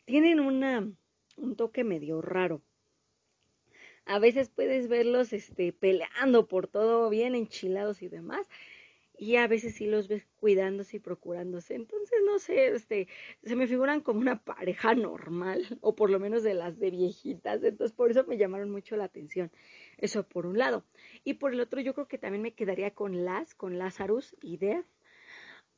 Tienen 0.05 0.41
una, 0.41 0.91
un 1.37 1.57
toque 1.57 1.85
medio 1.85 2.23
raro 2.23 2.63
a 4.05 4.19
veces 4.19 4.51
puedes 4.51 4.89
verlos 4.89 5.33
este, 5.33 5.73
peleando 5.73 6.47
por 6.47 6.67
todo, 6.67 7.09
bien 7.09 7.35
enchilados 7.35 8.03
y 8.03 8.09
demás, 8.09 8.49
y 9.17 9.37
a 9.37 9.47
veces 9.47 9.77
sí 9.77 9.87
los 9.87 10.09
ves 10.09 10.27
cuidándose 10.41 10.97
y 10.97 11.01
procurándose. 11.01 11.75
Entonces, 11.75 12.19
no 12.27 12.39
sé, 12.39 12.69
este, 12.69 13.09
se 13.45 13.55
me 13.55 13.67
figuran 13.67 14.01
como 14.01 14.21
una 14.21 14.43
pareja 14.43 14.95
normal, 14.95 15.65
o 15.81 15.95
por 15.95 16.11
lo 16.11 16.19
menos 16.19 16.43
de 16.43 16.55
las 16.55 16.79
de 16.79 16.91
viejitas, 16.91 17.63
entonces 17.63 17.95
por 17.95 18.11
eso 18.11 18.25
me 18.25 18.39
llamaron 18.39 18.71
mucho 18.71 18.97
la 18.97 19.05
atención. 19.05 19.51
Eso 19.99 20.29
por 20.29 20.47
un 20.47 20.59
lado. 20.59 20.85
Y 21.25 21.35
por 21.35 21.53
el 21.53 21.61
otro, 21.61 21.81
yo 21.81 21.95
creo 21.95 22.09
que 22.09 22.19
también 22.19 22.43
me 22.43 22.55
quedaría 22.55 22.93
con 22.93 23.25
las, 23.25 23.55
con 23.55 23.79
Lazarus 23.79 24.37
y 24.43 24.57
Death, 24.57 24.87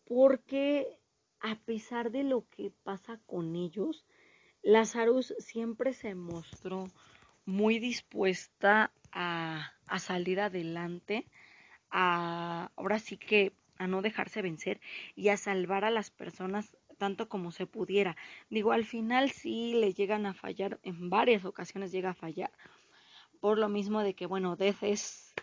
porque 0.05 0.99
a 1.41 1.59
pesar 1.61 2.11
de 2.11 2.25
lo 2.25 2.49
que 2.49 2.73
pasa 2.83 3.21
con 3.27 3.57
ellos, 3.57 4.07
Lazarus 4.63 5.35
siempre 5.39 5.93
se 5.93 6.15
mostró 6.15 6.87
muy 7.45 7.79
dispuesta 7.79 8.93
a, 9.13 9.73
salir 9.99 10.41
adelante, 10.41 11.27
a, 11.91 12.71
ahora 12.77 12.99
sí 12.99 13.17
que 13.17 13.53
a 13.79 13.87
no 13.87 14.03
dejarse 14.03 14.43
vencer 14.43 14.81
y 15.15 15.29
a 15.29 15.37
salvar 15.37 15.85
a 15.85 15.91
las 15.91 16.11
personas 16.11 16.77
tanto 16.99 17.29
como 17.29 17.53
se 17.53 17.67
pudiera. 17.67 18.17
Digo, 18.51 18.73
al 18.73 18.85
final 18.85 19.31
sí 19.31 19.75
le 19.75 19.93
llegan 19.93 20.27
a 20.27 20.35
fallar, 20.35 20.79
en 20.83 21.11
varias 21.11 21.45
ocasiones 21.45 21.93
llega 21.93 22.11
a 22.11 22.15
fallar, 22.15 22.53
por 23.41 23.59
lo 23.59 23.69
mismo 23.69 24.01
de 24.03 24.15
que, 24.15 24.27
bueno, 24.27 24.57
Death 24.57 24.83
es, 24.83 25.35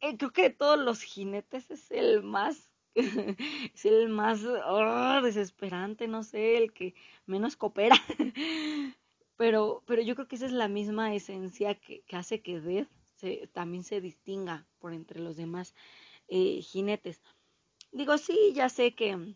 eh, 0.00 0.16
creo 0.16 0.32
que 0.32 0.42
de 0.42 0.50
todos 0.50 0.78
los 0.78 1.02
jinetes 1.02 1.70
es 1.70 1.90
el 1.90 2.22
más, 2.22 2.70
es 2.94 3.84
el 3.84 4.08
más 4.08 4.42
oh, 4.44 5.20
desesperante, 5.22 6.08
no 6.08 6.22
sé, 6.22 6.56
el 6.56 6.72
que 6.72 6.94
menos 7.26 7.56
coopera. 7.56 7.96
Pero, 9.36 9.82
pero 9.86 10.02
yo 10.02 10.14
creo 10.14 10.28
que 10.28 10.36
esa 10.36 10.46
es 10.46 10.52
la 10.52 10.68
misma 10.68 11.14
esencia 11.14 11.74
que, 11.74 12.04
hace 12.12 12.42
que 12.42 12.60
Death 12.60 12.88
se, 13.14 13.48
también 13.52 13.84
se 13.84 14.00
distinga 14.00 14.66
por 14.78 14.92
entre 14.92 15.20
los 15.20 15.36
demás 15.36 15.74
eh, 16.28 16.60
jinetes. 16.62 17.22
Digo, 17.90 18.18
sí, 18.18 18.52
ya 18.54 18.68
sé 18.68 18.94
que 18.94 19.34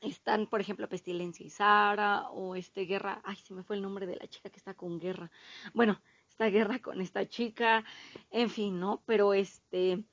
están, 0.00 0.46
por 0.46 0.60
ejemplo, 0.60 0.88
Pestilencia 0.88 1.44
y 1.44 1.50
Sara, 1.50 2.28
o 2.30 2.54
este 2.56 2.82
Guerra, 2.82 3.20
ay, 3.24 3.36
se 3.36 3.54
me 3.54 3.62
fue 3.62 3.76
el 3.76 3.82
nombre 3.82 4.06
de 4.06 4.16
la 4.16 4.28
chica 4.28 4.50
que 4.50 4.58
está 4.58 4.74
con 4.74 4.98
Guerra. 4.98 5.30
Bueno, 5.72 6.00
esta 6.34 6.46
guerra 6.46 6.80
con 6.80 7.00
esta 7.00 7.28
chica, 7.28 7.84
en 8.30 8.50
fin, 8.50 8.80
¿no? 8.80 9.02
Pero 9.06 9.34
este, 9.34 10.04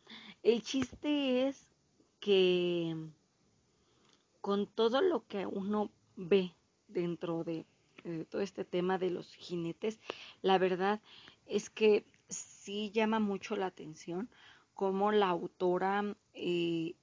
el 0.43 0.61
chiste 0.61 1.47
es 1.47 1.67
que 2.19 2.95
con 4.39 4.67
todo 4.67 5.01
lo 5.01 5.25
que 5.25 5.47
uno 5.47 5.91
ve 6.15 6.53
dentro 6.87 7.43
de 7.43 7.65
eh, 8.03 8.25
todo 8.29 8.41
este 8.41 8.65
tema 8.65 8.97
de 8.97 9.09
los 9.09 9.33
jinetes, 9.35 9.99
la 10.41 10.57
verdad 10.57 11.01
es 11.45 11.69
que 11.69 12.05
sí 12.29 12.91
llama 12.91 13.19
mucho 13.19 13.55
la 13.55 13.67
atención 13.67 14.29
cómo 14.73 15.11
la 15.11 15.29
autora 15.29 16.15
eh, 16.33 16.95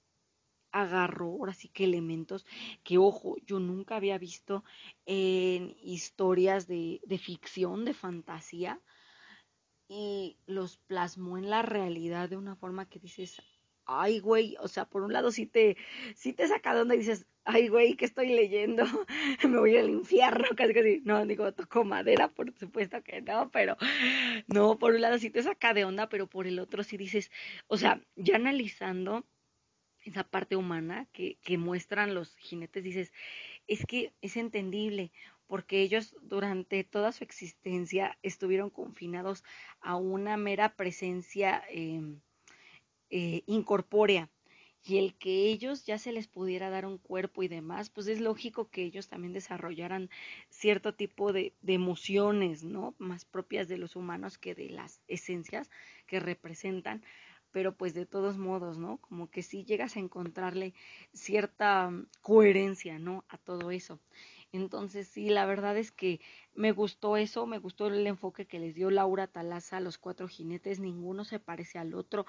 agarró 0.73 1.27
ahora 1.27 1.55
sí 1.55 1.69
que 1.69 1.85
elementos 1.85 2.47
que, 2.83 2.99
ojo, 2.99 3.37
yo 3.47 3.61
nunca 3.61 3.97
había 3.97 4.19
visto 4.19 4.65
en 5.07 5.77
historias 5.83 6.67
de, 6.67 7.01
de 7.07 7.19
ficción, 7.19 7.85
de 7.85 7.95
fantasía, 7.95 8.81
y 9.89 10.37
los 10.47 10.77
plasmó 10.77 11.39
en 11.39 11.49
la 11.49 11.63
realidad 11.63 12.29
de 12.29 12.37
una 12.37 12.55
forma 12.57 12.87
que 12.87 12.99
dices, 12.99 13.41
ay, 13.89 14.21
güey, 14.21 14.57
o 14.61 14.69
sea, 14.69 14.85
por 14.85 15.03
un 15.03 15.13
lado 15.13 15.33
sí 15.33 15.47
te, 15.47 15.77
sí 16.15 16.33
te 16.33 16.47
saca 16.47 16.75
de 16.75 16.83
onda 16.83 16.95
y 16.95 16.99
dices, 16.99 17.27
ay, 17.45 17.69
güey, 17.69 17.97
¿qué 17.97 18.05
estoy 18.05 18.29
leyendo? 18.29 18.85
Me 19.49 19.59
voy 19.59 19.77
al 19.77 19.91
infierno, 19.91 20.47
casi 20.57 20.75
casi. 20.75 21.03
No, 21.05 21.25
digo, 21.27 21.53
toco 21.55 21.85
madera, 21.85 22.29
por 22.29 22.53
supuesto 22.59 23.03
que 23.03 23.23
no, 23.23 23.51
pero 23.51 23.77
no, 24.47 24.79
por 24.79 24.95
un 24.95 25.01
lado 25.01 25.19
sí 25.19 25.31
te 25.31 25.43
saca 25.43 25.75
de 25.75 25.85
onda, 25.85 26.09
pero 26.09 26.29
por 26.29 26.47
el 26.47 26.59
otro 26.59 26.85
sí 26.85 26.97
dices, 26.99 27.31
o 27.67 27.79
sea, 27.79 28.03
ya 28.17 28.37
analizando 28.37 29.27
esa 30.05 30.25
parte 30.25 30.57
humana 30.57 31.09
que, 31.13 31.39
que 31.43 31.59
muestran 31.59 32.15
los 32.15 32.37
jinetes, 32.37 32.85
dices, 32.85 33.13
es 33.67 33.87
que 33.87 34.13
es 34.21 34.37
entendible, 34.37 35.13
porque 35.47 35.81
ellos 35.81 36.15
durante 36.21 36.85
toda 36.85 37.13
su 37.13 37.25
existencia 37.25 38.19
estuvieron 38.23 38.71
confinados 38.71 39.45
a 39.81 39.97
una 39.97 40.37
mera 40.37 40.77
presencia 40.77 41.65
eh, 41.71 42.03
eh, 43.11 43.43
incorpórea 43.47 44.31
y 44.85 44.99
el 44.99 45.15
que 45.19 45.47
ellos 45.51 45.85
ya 45.85 45.99
se 45.99 46.13
les 46.13 46.29
pudiera 46.29 46.71
dar 46.71 46.87
un 46.87 46.99
cuerpo 46.99 47.43
y 47.43 47.49
demás, 47.49 47.91
pues 47.91 48.07
es 48.07 48.21
lógico 48.21 48.71
que 48.71 48.85
ellos 48.85 49.09
también 49.09 49.33
desarrollaran 49.33 50.09
cierto 50.51 50.95
tipo 50.95 51.33
de, 51.33 51.55
de 51.61 51.75
emociones, 51.75 52.65
¿no? 52.65 52.95
Más 52.99 53.25
propias 53.25 53.69
de 53.69 53.77
los 53.79 53.97
humanos 53.97 54.39
que 54.39 54.55
de 54.55 54.71
las 54.71 55.03
esencias 55.09 55.71
que 56.07 56.21
representan 56.21 57.03
pero 57.51 57.75
pues 57.77 57.95
de 57.95 58.07
todos 58.07 58.37
modos, 58.37 58.79
¿no? 58.79 58.99
Como 58.99 59.31
que 59.31 59.43
sí 59.43 59.65
llegas 59.65 59.97
a 59.97 60.01
encontrarle 60.01 60.75
cierta 61.13 61.91
coherencia, 62.21 62.99
¿no? 62.99 63.25
A 63.29 63.39
todo 63.39 63.71
eso. 63.71 64.01
Entonces, 64.53 65.09
sí, 65.09 65.29
la 65.29 65.45
verdad 65.45 65.77
es 65.77 65.93
que 65.93 66.21
me 66.55 66.73
gustó 66.73 67.19
eso, 67.19 67.47
me 67.47 67.59
gustó 67.59 67.89
el 67.89 68.07
enfoque 68.07 68.47
que 68.47 68.59
les 68.59 68.75
dio 68.75 68.91
Laura 68.91 69.27
Talaza 69.27 69.77
a 69.77 69.81
los 69.81 69.99
cuatro 69.99 70.27
jinetes, 70.27 70.81
ninguno 70.81 71.25
se 71.25 71.39
parece 71.39 71.79
al 71.79 71.95
otro, 71.95 72.25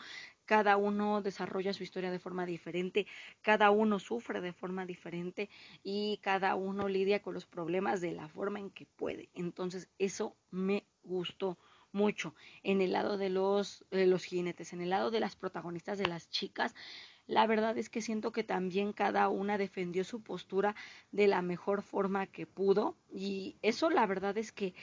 cada 0.46 0.76
uno 0.76 1.22
desarrolla 1.22 1.74
su 1.74 1.84
historia 1.84 2.12
de 2.12 2.20
forma 2.20 2.46
diferente, 2.46 3.08
cada 3.42 3.72
uno 3.72 4.00
sufre 4.00 4.42
de 4.42 4.52
forma 4.52 4.86
diferente 4.86 5.50
y 5.82 6.20
cada 6.22 6.56
uno 6.56 6.90
lidia 6.90 7.22
con 7.22 7.34
los 7.34 7.46
problemas 7.46 8.02
de 8.02 8.12
la 8.12 8.28
forma 8.28 8.60
en 8.60 8.70
que 8.70 8.86
puede. 8.86 9.30
Entonces, 9.34 9.90
eso 9.98 10.36
me 10.52 10.86
gustó 11.04 11.58
mucho 11.92 12.36
en 12.64 12.82
el 12.82 12.92
lado 12.92 13.18
de 13.18 13.30
los, 13.30 13.86
de 13.92 14.08
los 14.08 14.26
jinetes, 14.26 14.74
en 14.74 14.82
el 14.82 14.90
lado 14.90 15.10
de 15.10 15.22
las 15.22 15.36
protagonistas 15.36 15.98
de 15.98 16.08
las 16.08 16.30
chicas, 16.30 16.76
la 17.30 17.46
verdad 17.46 17.78
es 17.78 17.90
que 17.90 18.02
siento 18.02 18.32
que 18.32 18.44
también 18.44 18.92
cada 18.92 19.30
una 19.30 19.60
defendió 19.60 20.04
su 20.04 20.20
postura 20.20 20.76
de 21.12 21.28
la 21.28 21.44
mejor 21.44 21.84
forma 21.84 22.26
que 22.26 22.48
pudo 22.48 22.98
y 23.14 23.56
eso 23.62 23.92
la 23.92 24.08
verdad 24.08 24.36
es 24.40 24.52
que 24.52 24.74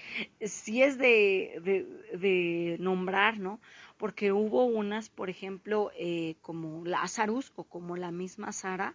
sí 0.41 0.81
es 0.81 0.97
de, 0.97 1.91
de, 2.13 2.77
nombrar, 2.79 3.41
¿no? 3.41 3.61
Porque 3.97 4.31
hubo 4.31 4.65
unas, 4.65 5.09
por 5.09 5.29
ejemplo, 5.29 5.91
eh, 5.99 6.37
como 6.41 6.85
Lazarus 6.85 7.53
o 7.57 7.65
como 7.65 7.97
la 7.97 8.13
misma 8.13 8.53
Sara, 8.53 8.95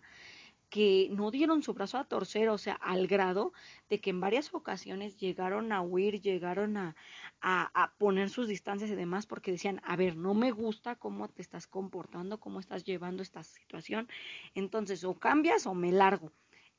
que 0.71 1.09
no 1.11 1.31
dieron 1.31 1.61
su 1.61 1.73
brazo 1.73 1.97
a 1.97 2.05
torcer, 2.05 2.47
o 2.47 2.57
sea, 2.57 2.75
al 2.75 3.05
grado 3.05 3.51
de 3.89 3.99
que 3.99 4.09
en 4.09 4.21
varias 4.21 4.53
ocasiones 4.53 5.17
llegaron 5.17 5.73
a 5.73 5.81
huir, 5.81 6.21
llegaron 6.21 6.77
a, 6.77 6.95
a, 7.41 7.93
poner 7.97 8.29
sus 8.29 8.47
distancias 8.47 8.89
y 8.89 8.95
demás, 8.95 9.25
porque 9.25 9.51
decían, 9.51 9.81
a 9.83 9.97
ver, 9.97 10.15
no 10.15 10.33
me 10.33 10.51
gusta 10.51 10.95
cómo 10.95 11.27
te 11.27 11.41
estás 11.41 11.67
comportando, 11.67 12.39
cómo 12.39 12.61
estás 12.61 12.85
llevando 12.85 13.21
esta 13.21 13.43
situación, 13.43 14.07
entonces 14.55 15.03
o 15.03 15.13
cambias 15.13 15.67
o 15.67 15.73
me 15.73 15.91
largo. 15.91 16.31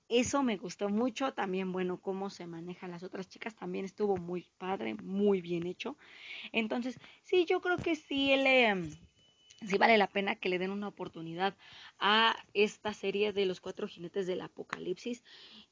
Eso 0.08 0.42
me 0.42 0.56
gustó 0.56 0.88
mucho, 0.88 1.34
también 1.34 1.70
bueno, 1.70 2.00
cómo 2.00 2.30
se 2.30 2.46
manejan 2.46 2.92
las 2.92 3.02
otras 3.02 3.28
chicas, 3.28 3.54
también 3.54 3.84
estuvo 3.84 4.16
muy 4.16 4.48
padre, 4.56 4.94
muy 4.94 5.42
bien 5.42 5.66
hecho. 5.66 5.98
Entonces, 6.50 6.98
sí, 7.24 7.44
yo 7.44 7.60
creo 7.60 7.76
que 7.76 7.94
sí, 7.94 8.32
él... 8.32 8.46
Eh, 8.46 8.90
sí 9.66 9.78
vale 9.78 9.98
la 9.98 10.08
pena 10.08 10.36
que 10.36 10.48
le 10.48 10.58
den 10.58 10.70
una 10.70 10.88
oportunidad 10.88 11.56
a 11.98 12.36
esta 12.54 12.92
serie 12.92 13.32
de 13.32 13.46
los 13.46 13.60
cuatro 13.60 13.86
jinetes 13.86 14.26
del 14.26 14.40
apocalipsis. 14.40 15.22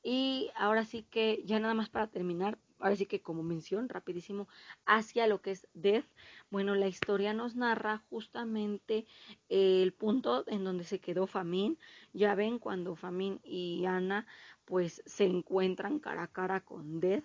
Y 0.02 0.50
ahora 0.54 0.84
sí 0.84 1.02
que, 1.02 1.42
ya 1.44 1.58
nada 1.60 1.74
más 1.74 1.88
para 1.88 2.08
terminar, 2.08 2.58
ahora 2.78 2.96
sí 2.96 3.06
que 3.06 3.20
como 3.20 3.42
mención, 3.42 3.88
rapidísimo, 3.88 4.48
hacia 4.86 5.26
lo 5.26 5.40
que 5.42 5.52
es 5.52 5.68
Death. 5.74 6.06
Bueno, 6.50 6.74
la 6.74 6.88
historia 6.88 7.34
nos 7.34 7.56
narra 7.56 7.98
justamente 8.08 9.06
el 9.48 9.92
punto 9.92 10.44
en 10.46 10.64
donde 10.64 10.84
se 10.84 11.00
quedó 11.00 11.26
Famín. 11.26 11.78
Ya 12.12 12.34
ven 12.34 12.58
cuando 12.58 12.96
Famín 12.96 13.40
y 13.42 13.84
Ana 13.86 14.26
pues 14.64 15.02
se 15.04 15.24
encuentran 15.24 15.98
cara 15.98 16.24
a 16.24 16.28
cara 16.28 16.60
con 16.60 17.00
Death 17.00 17.24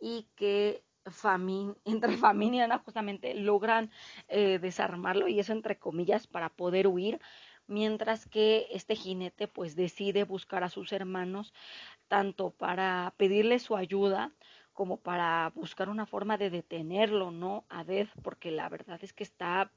y 0.00 0.26
que 0.36 0.82
Famín, 1.10 1.76
entre 1.84 2.16
Famín 2.16 2.54
y 2.54 2.60
Ana 2.60 2.78
justamente 2.78 3.34
logran 3.34 3.90
eh, 4.28 4.58
desarmarlo 4.58 5.28
y 5.28 5.40
eso 5.40 5.52
entre 5.52 5.78
comillas 5.78 6.26
para 6.26 6.48
poder 6.48 6.86
huir, 6.86 7.20
mientras 7.66 8.26
que 8.26 8.66
este 8.70 8.96
jinete 8.96 9.48
pues 9.48 9.76
decide 9.76 10.24
buscar 10.24 10.64
a 10.64 10.70
sus 10.70 10.92
hermanos 10.92 11.52
tanto 12.08 12.50
para 12.50 13.14
pedirle 13.16 13.58
su 13.58 13.76
ayuda 13.76 14.32
como 14.72 14.98
para 14.98 15.50
buscar 15.56 15.88
una 15.88 16.06
forma 16.06 16.38
de 16.38 16.50
detenerlo, 16.50 17.32
¿no? 17.32 17.64
A 17.68 17.82
Death, 17.82 18.10
porque 18.22 18.52
la 18.52 18.68
verdad 18.68 19.00
es 19.02 19.12
que 19.12 19.24
está 19.24 19.72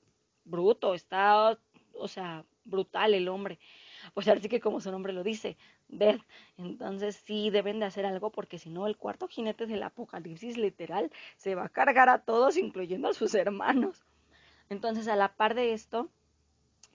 bruto, 0.45 0.93
está, 0.93 1.57
o 1.93 2.07
sea, 2.07 2.45
brutal 2.65 3.15
el 3.15 3.27
hombre. 3.27 3.59
Pues 4.13 4.27
ahora 4.27 4.41
sí 4.41 4.49
que 4.49 4.59
como 4.59 4.81
su 4.81 4.91
nombre 4.91 5.13
lo 5.13 5.23
dice, 5.23 5.57
Death. 5.87 6.21
Entonces 6.57 7.15
sí 7.15 7.49
deben 7.49 7.79
de 7.79 7.85
hacer 7.85 8.05
algo 8.05 8.31
porque 8.31 8.59
si 8.59 8.69
no 8.69 8.87
el 8.87 8.97
cuarto 8.97 9.27
jinete 9.27 9.67
del 9.67 9.83
apocalipsis 9.83 10.57
literal 10.57 11.11
se 11.37 11.55
va 11.55 11.65
a 11.65 11.69
cargar 11.69 12.09
a 12.09 12.19
todos, 12.19 12.57
incluyendo 12.57 13.07
a 13.07 13.13
sus 13.13 13.35
hermanos. 13.35 14.05
Entonces 14.69 15.07
a 15.07 15.15
la 15.15 15.35
par 15.35 15.53
de 15.55 15.73
esto, 15.73 16.09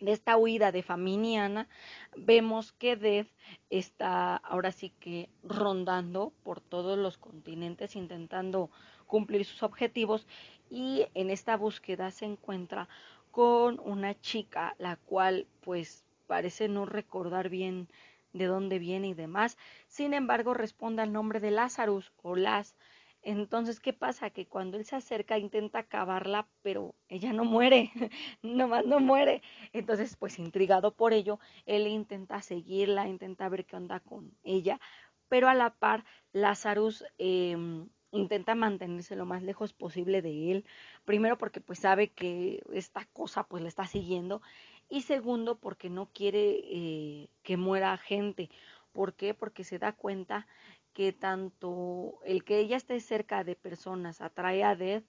de 0.01 0.13
esta 0.13 0.37
huida 0.37 0.73
de 0.73 0.83
Faminiana, 0.83 1.69
vemos 2.17 2.73
que 2.73 2.97
Death 2.97 3.29
está 3.71 4.37
ahora 4.37 4.73
sí 4.73 4.91
que 5.01 5.29
rondando 5.43 6.33
por 6.43 6.61
todos 6.61 6.99
los 6.99 7.19
continentes 7.19 7.97
intentando 7.97 8.71
cumplir 9.07 9.45
sus 9.45 9.63
objetivos 9.63 10.27
y 10.71 11.07
en 11.15 11.31
esta 11.31 11.57
búsqueda 11.57 12.11
se 12.11 12.25
encuentra 12.25 12.89
con 13.31 13.79
una 13.81 14.19
chica 14.21 14.75
la 14.79 14.97
cual 14.97 15.47
pues 15.61 16.06
parece 16.27 16.69
no 16.69 16.87
recordar 16.87 17.49
bien 17.49 17.89
de 18.33 18.47
dónde 18.47 18.79
viene 18.79 19.09
y 19.09 19.15
demás. 19.15 19.57
Sin 19.89 20.15
embargo, 20.15 20.55
responde 20.55 21.03
al 21.03 21.13
nombre 21.13 21.41
de 21.41 21.51
Lazarus 21.51 22.13
o 22.23 22.37
Las. 22.37 22.77
Entonces, 23.23 23.81
¿qué 23.81 23.93
pasa? 23.93 24.31
Que 24.31 24.47
cuando 24.47 24.77
él 24.77 24.85
se 24.85 24.95
acerca 24.95 25.39
intenta 25.39 25.81
acabarla, 25.81 26.47
pero 26.63 26.95
ella 27.09 27.33
no 27.33 27.45
muere, 27.45 27.91
nomás 28.43 28.87
no 28.87 29.01
muere. 29.01 29.43
Entonces, 29.73 30.17
pues 30.17 30.39
intrigado 30.39 30.95
por 30.95 31.13
ello, 31.13 31.41
él 31.67 31.87
intenta 31.89 32.41
seguirla, 32.41 33.09
intenta 33.09 33.49
ver 33.49 33.65
qué 33.67 33.77
onda 33.77 33.99
con 34.01 34.33
ella, 34.45 34.79
pero 35.29 35.49
a 35.49 35.55
la 35.55 35.71
par, 35.75 36.05
Lazarus 36.33 37.05
eh, 37.19 37.57
intenta 38.13 38.55
mantenerse 38.55 39.17
lo 39.17 39.27
más 39.27 39.43
lejos 39.43 39.73
posible 39.73 40.23
de 40.23 40.53
él. 40.53 40.65
Primero 41.05 41.39
porque 41.39 41.61
pues 41.61 41.81
sabe 41.81 42.13
que 42.13 42.63
esta 42.73 43.05
cosa 43.07 43.45
pues 43.45 43.63
le 43.63 43.69
está 43.69 43.87
siguiendo 43.87 44.41
y 44.89 45.03
segundo 45.03 45.59
porque 45.59 45.91
no 45.91 46.11
quiere 46.13 46.61
eh, 46.65 47.29
que 47.43 47.57
muera 47.57 47.97
gente. 47.99 48.51
¿Por 48.93 49.15
qué? 49.15 49.35
Porque 49.35 49.65
se 49.65 49.79
da 49.79 49.93
cuenta 49.93 50.47
que 50.93 51.13
tanto 51.13 52.21
el 52.25 52.45
que 52.45 52.59
ella 52.59 52.77
esté 52.77 53.01
cerca 53.01 53.45
de 53.45 53.55
personas 53.55 54.21
atrae 54.21 54.65
a 54.65 54.75
Death 54.75 55.05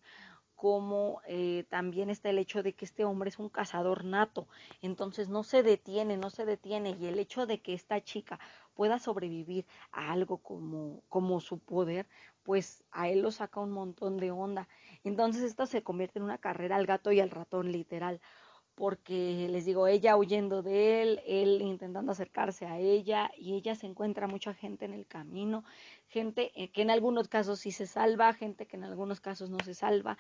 como 0.58 1.22
eh, 1.28 1.66
también 1.70 2.10
está 2.10 2.32
el 2.32 2.40
hecho 2.40 2.63
de 2.63 2.74
que 2.74 2.84
este 2.84 3.06
hombre 3.06 3.30
es 3.30 3.38
un 3.38 3.48
cazador 3.48 4.04
nato, 4.04 4.48
entonces 4.82 5.30
no 5.30 5.44
se 5.44 5.62
detiene, 5.62 6.18
no 6.18 6.32
se 6.32 6.46
detiene 6.46 6.98
y 7.00 7.06
el 7.06 7.20
hecho 7.20 7.46
de 7.46 7.62
que 7.62 7.76
esta 7.76 8.04
chica 8.04 8.40
pueda 8.74 8.98
sobrevivir 8.98 9.68
a 9.92 10.12
algo 10.12 10.40
como, 10.40 11.04
como 11.10 11.40
su 11.42 11.60
poder, 11.60 12.08
pues 12.42 12.84
a 12.92 13.08
él 13.08 13.22
lo 13.22 13.32
saca 13.32 13.60
un 13.60 13.72
montón 13.72 14.18
de 14.18 14.32
onda. 14.32 14.68
Entonces 15.04 15.44
esto 15.44 15.68
se 15.68 15.84
convierte 15.84 16.18
en 16.18 16.26
una 16.26 16.40
carrera 16.40 16.76
al 16.78 16.88
gato 16.88 17.12
y 17.12 17.20
al 17.20 17.30
ratón 17.30 17.72
literal, 17.72 18.20
porque 18.78 19.48
les 19.50 19.66
digo, 19.66 19.88
ella 19.88 20.16
huyendo 20.16 20.62
de 20.62 21.02
él, 21.02 21.22
él 21.26 21.63
intentando 21.63 22.12
acercarse 22.12 22.68
a 22.68 22.78
ella 22.78 23.32
y 23.36 23.56
ella 23.56 23.74
se 23.74 23.88
encuentra 23.88 24.28
mucha 24.28 24.54
gente 24.54 24.86
en 24.86 24.94
el 24.94 25.08
camino, 25.08 25.63
gente 26.10 26.52
eh, 26.54 26.70
que 26.70 26.84
en 26.84 26.92
algunos 26.92 27.28
casos 27.28 27.60
sí 27.60 27.72
se 27.72 27.88
salva, 27.88 28.34
gente 28.34 28.68
que 28.68 28.78
en 28.78 28.84
algunos 28.84 29.20
casos 29.20 29.50
no 29.50 29.58
se 29.66 29.74
salva, 29.74 30.20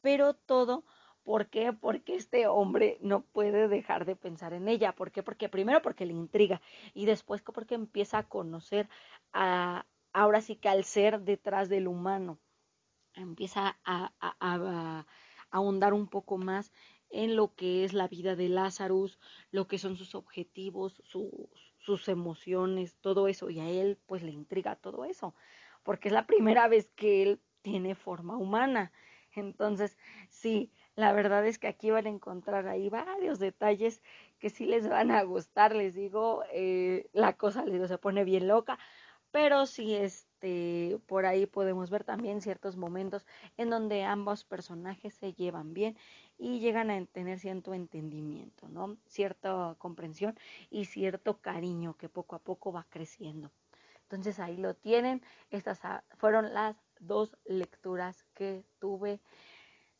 pero 0.00 0.32
todo 0.34 0.84
¿Por 1.22 1.48
qué? 1.48 1.74
Porque 1.74 2.14
este 2.14 2.46
hombre 2.46 2.96
no 3.02 3.20
puede 3.20 3.68
dejar 3.68 4.06
de 4.06 4.16
pensar 4.16 4.54
en 4.54 4.66
ella. 4.66 4.94
¿Por 4.94 5.10
qué? 5.10 5.22
Porque 5.22 5.50
primero 5.50 5.82
porque 5.82 6.06
le 6.06 6.14
intriga 6.14 6.62
y 6.94 7.04
después 7.04 7.42
porque 7.42 7.74
empieza 7.74 8.16
a 8.16 8.28
conocer 8.28 8.88
a, 9.34 9.84
ahora 10.14 10.40
sí 10.40 10.56
que 10.56 10.70
al 10.70 10.84
ser 10.84 11.20
detrás 11.20 11.68
del 11.68 11.86
humano. 11.86 12.38
Empieza 13.12 13.76
a, 13.84 14.10
a, 14.20 15.04
ahondar 15.50 15.92
un 15.92 16.08
poco 16.08 16.38
más 16.38 16.72
en 17.10 17.36
lo 17.36 17.54
que 17.54 17.84
es 17.84 17.92
la 17.92 18.08
vida 18.08 18.36
de 18.36 18.48
Lazarus, 18.48 19.18
lo 19.50 19.66
que 19.66 19.78
son 19.78 19.96
sus 19.96 20.14
objetivos, 20.14 21.02
sus, 21.06 22.08
emociones, 22.08 22.96
todo 23.00 23.28
eso. 23.28 23.48
Y 23.50 23.60
a 23.60 23.68
él 23.68 23.98
pues 24.06 24.22
le 24.22 24.30
intriga 24.30 24.76
todo 24.76 25.04
eso, 25.04 25.34
porque 25.82 26.08
es 26.08 26.12
la 26.12 26.26
primera 26.26 26.68
vez 26.68 26.90
que 26.96 27.22
él 27.22 27.40
tiene 27.62 27.94
forma 27.94 28.36
humana. 28.36 28.92
Entonces, 29.34 29.96
sí, 30.28 30.72
la 30.96 31.12
verdad 31.12 31.46
es 31.46 31.58
que 31.58 31.68
aquí 31.68 31.90
van 31.90 32.06
a 32.06 32.10
encontrar 32.10 32.66
ahí 32.66 32.88
varios 32.88 33.38
detalles 33.38 34.02
que 34.38 34.50
sí 34.50 34.66
les 34.66 34.88
van 34.88 35.10
a 35.10 35.22
gustar. 35.22 35.74
Les 35.74 35.94
digo, 35.94 36.42
eh, 36.52 37.08
la 37.12 37.34
cosa 37.34 37.64
se 37.64 37.98
pone 37.98 38.24
bien 38.24 38.48
loca, 38.48 38.78
pero 39.30 39.66
sí 39.66 39.94
este 39.94 40.98
por 41.06 41.26
ahí 41.26 41.46
podemos 41.46 41.90
ver 41.90 42.04
también 42.04 42.40
ciertos 42.40 42.76
momentos 42.76 43.26
en 43.56 43.70
donde 43.70 44.04
ambos 44.04 44.44
personajes 44.44 45.14
se 45.14 45.32
llevan 45.34 45.74
bien 45.74 45.96
y 46.38 46.60
llegan 46.60 46.90
a 46.90 47.04
tener 47.06 47.38
cierto 47.40 47.74
entendimiento, 47.74 48.68
¿no? 48.68 48.96
Cierta 49.06 49.74
comprensión 49.78 50.38
y 50.70 50.84
cierto 50.84 51.40
cariño 51.40 51.96
que 51.96 52.08
poco 52.08 52.36
a 52.36 52.38
poco 52.38 52.72
va 52.72 52.86
creciendo. 52.88 53.50
Entonces 54.02 54.38
ahí 54.38 54.56
lo 54.56 54.74
tienen. 54.74 55.20
Estas 55.50 55.80
fueron 56.16 56.54
las 56.54 56.76
dos 57.00 57.36
lecturas 57.44 58.24
que 58.34 58.64
tuve 58.78 59.20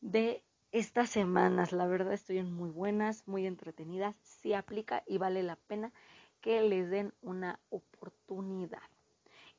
de 0.00 0.42
estas 0.72 1.10
semanas. 1.10 1.72
La 1.72 1.86
verdad 1.86 2.12
estoy 2.12 2.38
en 2.38 2.52
muy 2.52 2.70
buenas, 2.70 3.26
muy 3.26 3.46
entretenidas. 3.46 4.16
Sí 4.22 4.54
aplica 4.54 5.02
y 5.06 5.18
vale 5.18 5.42
la 5.42 5.56
pena 5.56 5.92
que 6.40 6.62
les 6.62 6.88
den 6.88 7.12
una 7.20 7.58
oportunidad. 7.68 8.82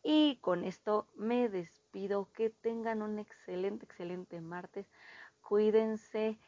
Y 0.02 0.38
con 0.38 0.64
esto 0.64 1.08
me 1.16 1.50
despido. 1.50 2.30
Que 2.34 2.50
tengan 2.50 3.02
un 3.02 3.20
excelente, 3.20 3.86
excelente 3.86 4.40
martes. 4.42 4.90
Cuídense 5.42 6.40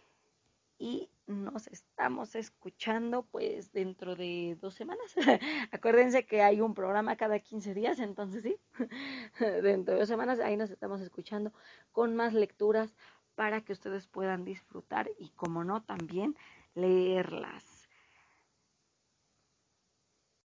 y 0.81 1.11
nos 1.27 1.67
estamos 1.67 2.33
escuchando 2.33 3.21
pues 3.21 3.71
dentro 3.71 4.15
de 4.15 4.57
dos 4.59 4.73
semanas. 4.73 5.15
Acuérdense 5.71 6.25
que 6.25 6.41
hay 6.41 6.59
un 6.59 6.73
programa 6.73 7.15
cada 7.17 7.37
15 7.37 7.75
días, 7.75 7.99
entonces 7.99 8.41
sí, 8.41 8.57
dentro 9.39 9.93
de 9.93 9.99
dos 9.99 10.09
semanas 10.09 10.39
ahí 10.39 10.57
nos 10.57 10.71
estamos 10.71 10.99
escuchando 10.99 11.53
con 11.91 12.15
más 12.15 12.33
lecturas 12.33 12.95
para 13.35 13.61
que 13.61 13.73
ustedes 13.73 14.07
puedan 14.07 14.43
disfrutar 14.43 15.11
y 15.19 15.29
como 15.29 15.63
no 15.63 15.83
también 15.83 16.35
leerlas. 16.73 17.80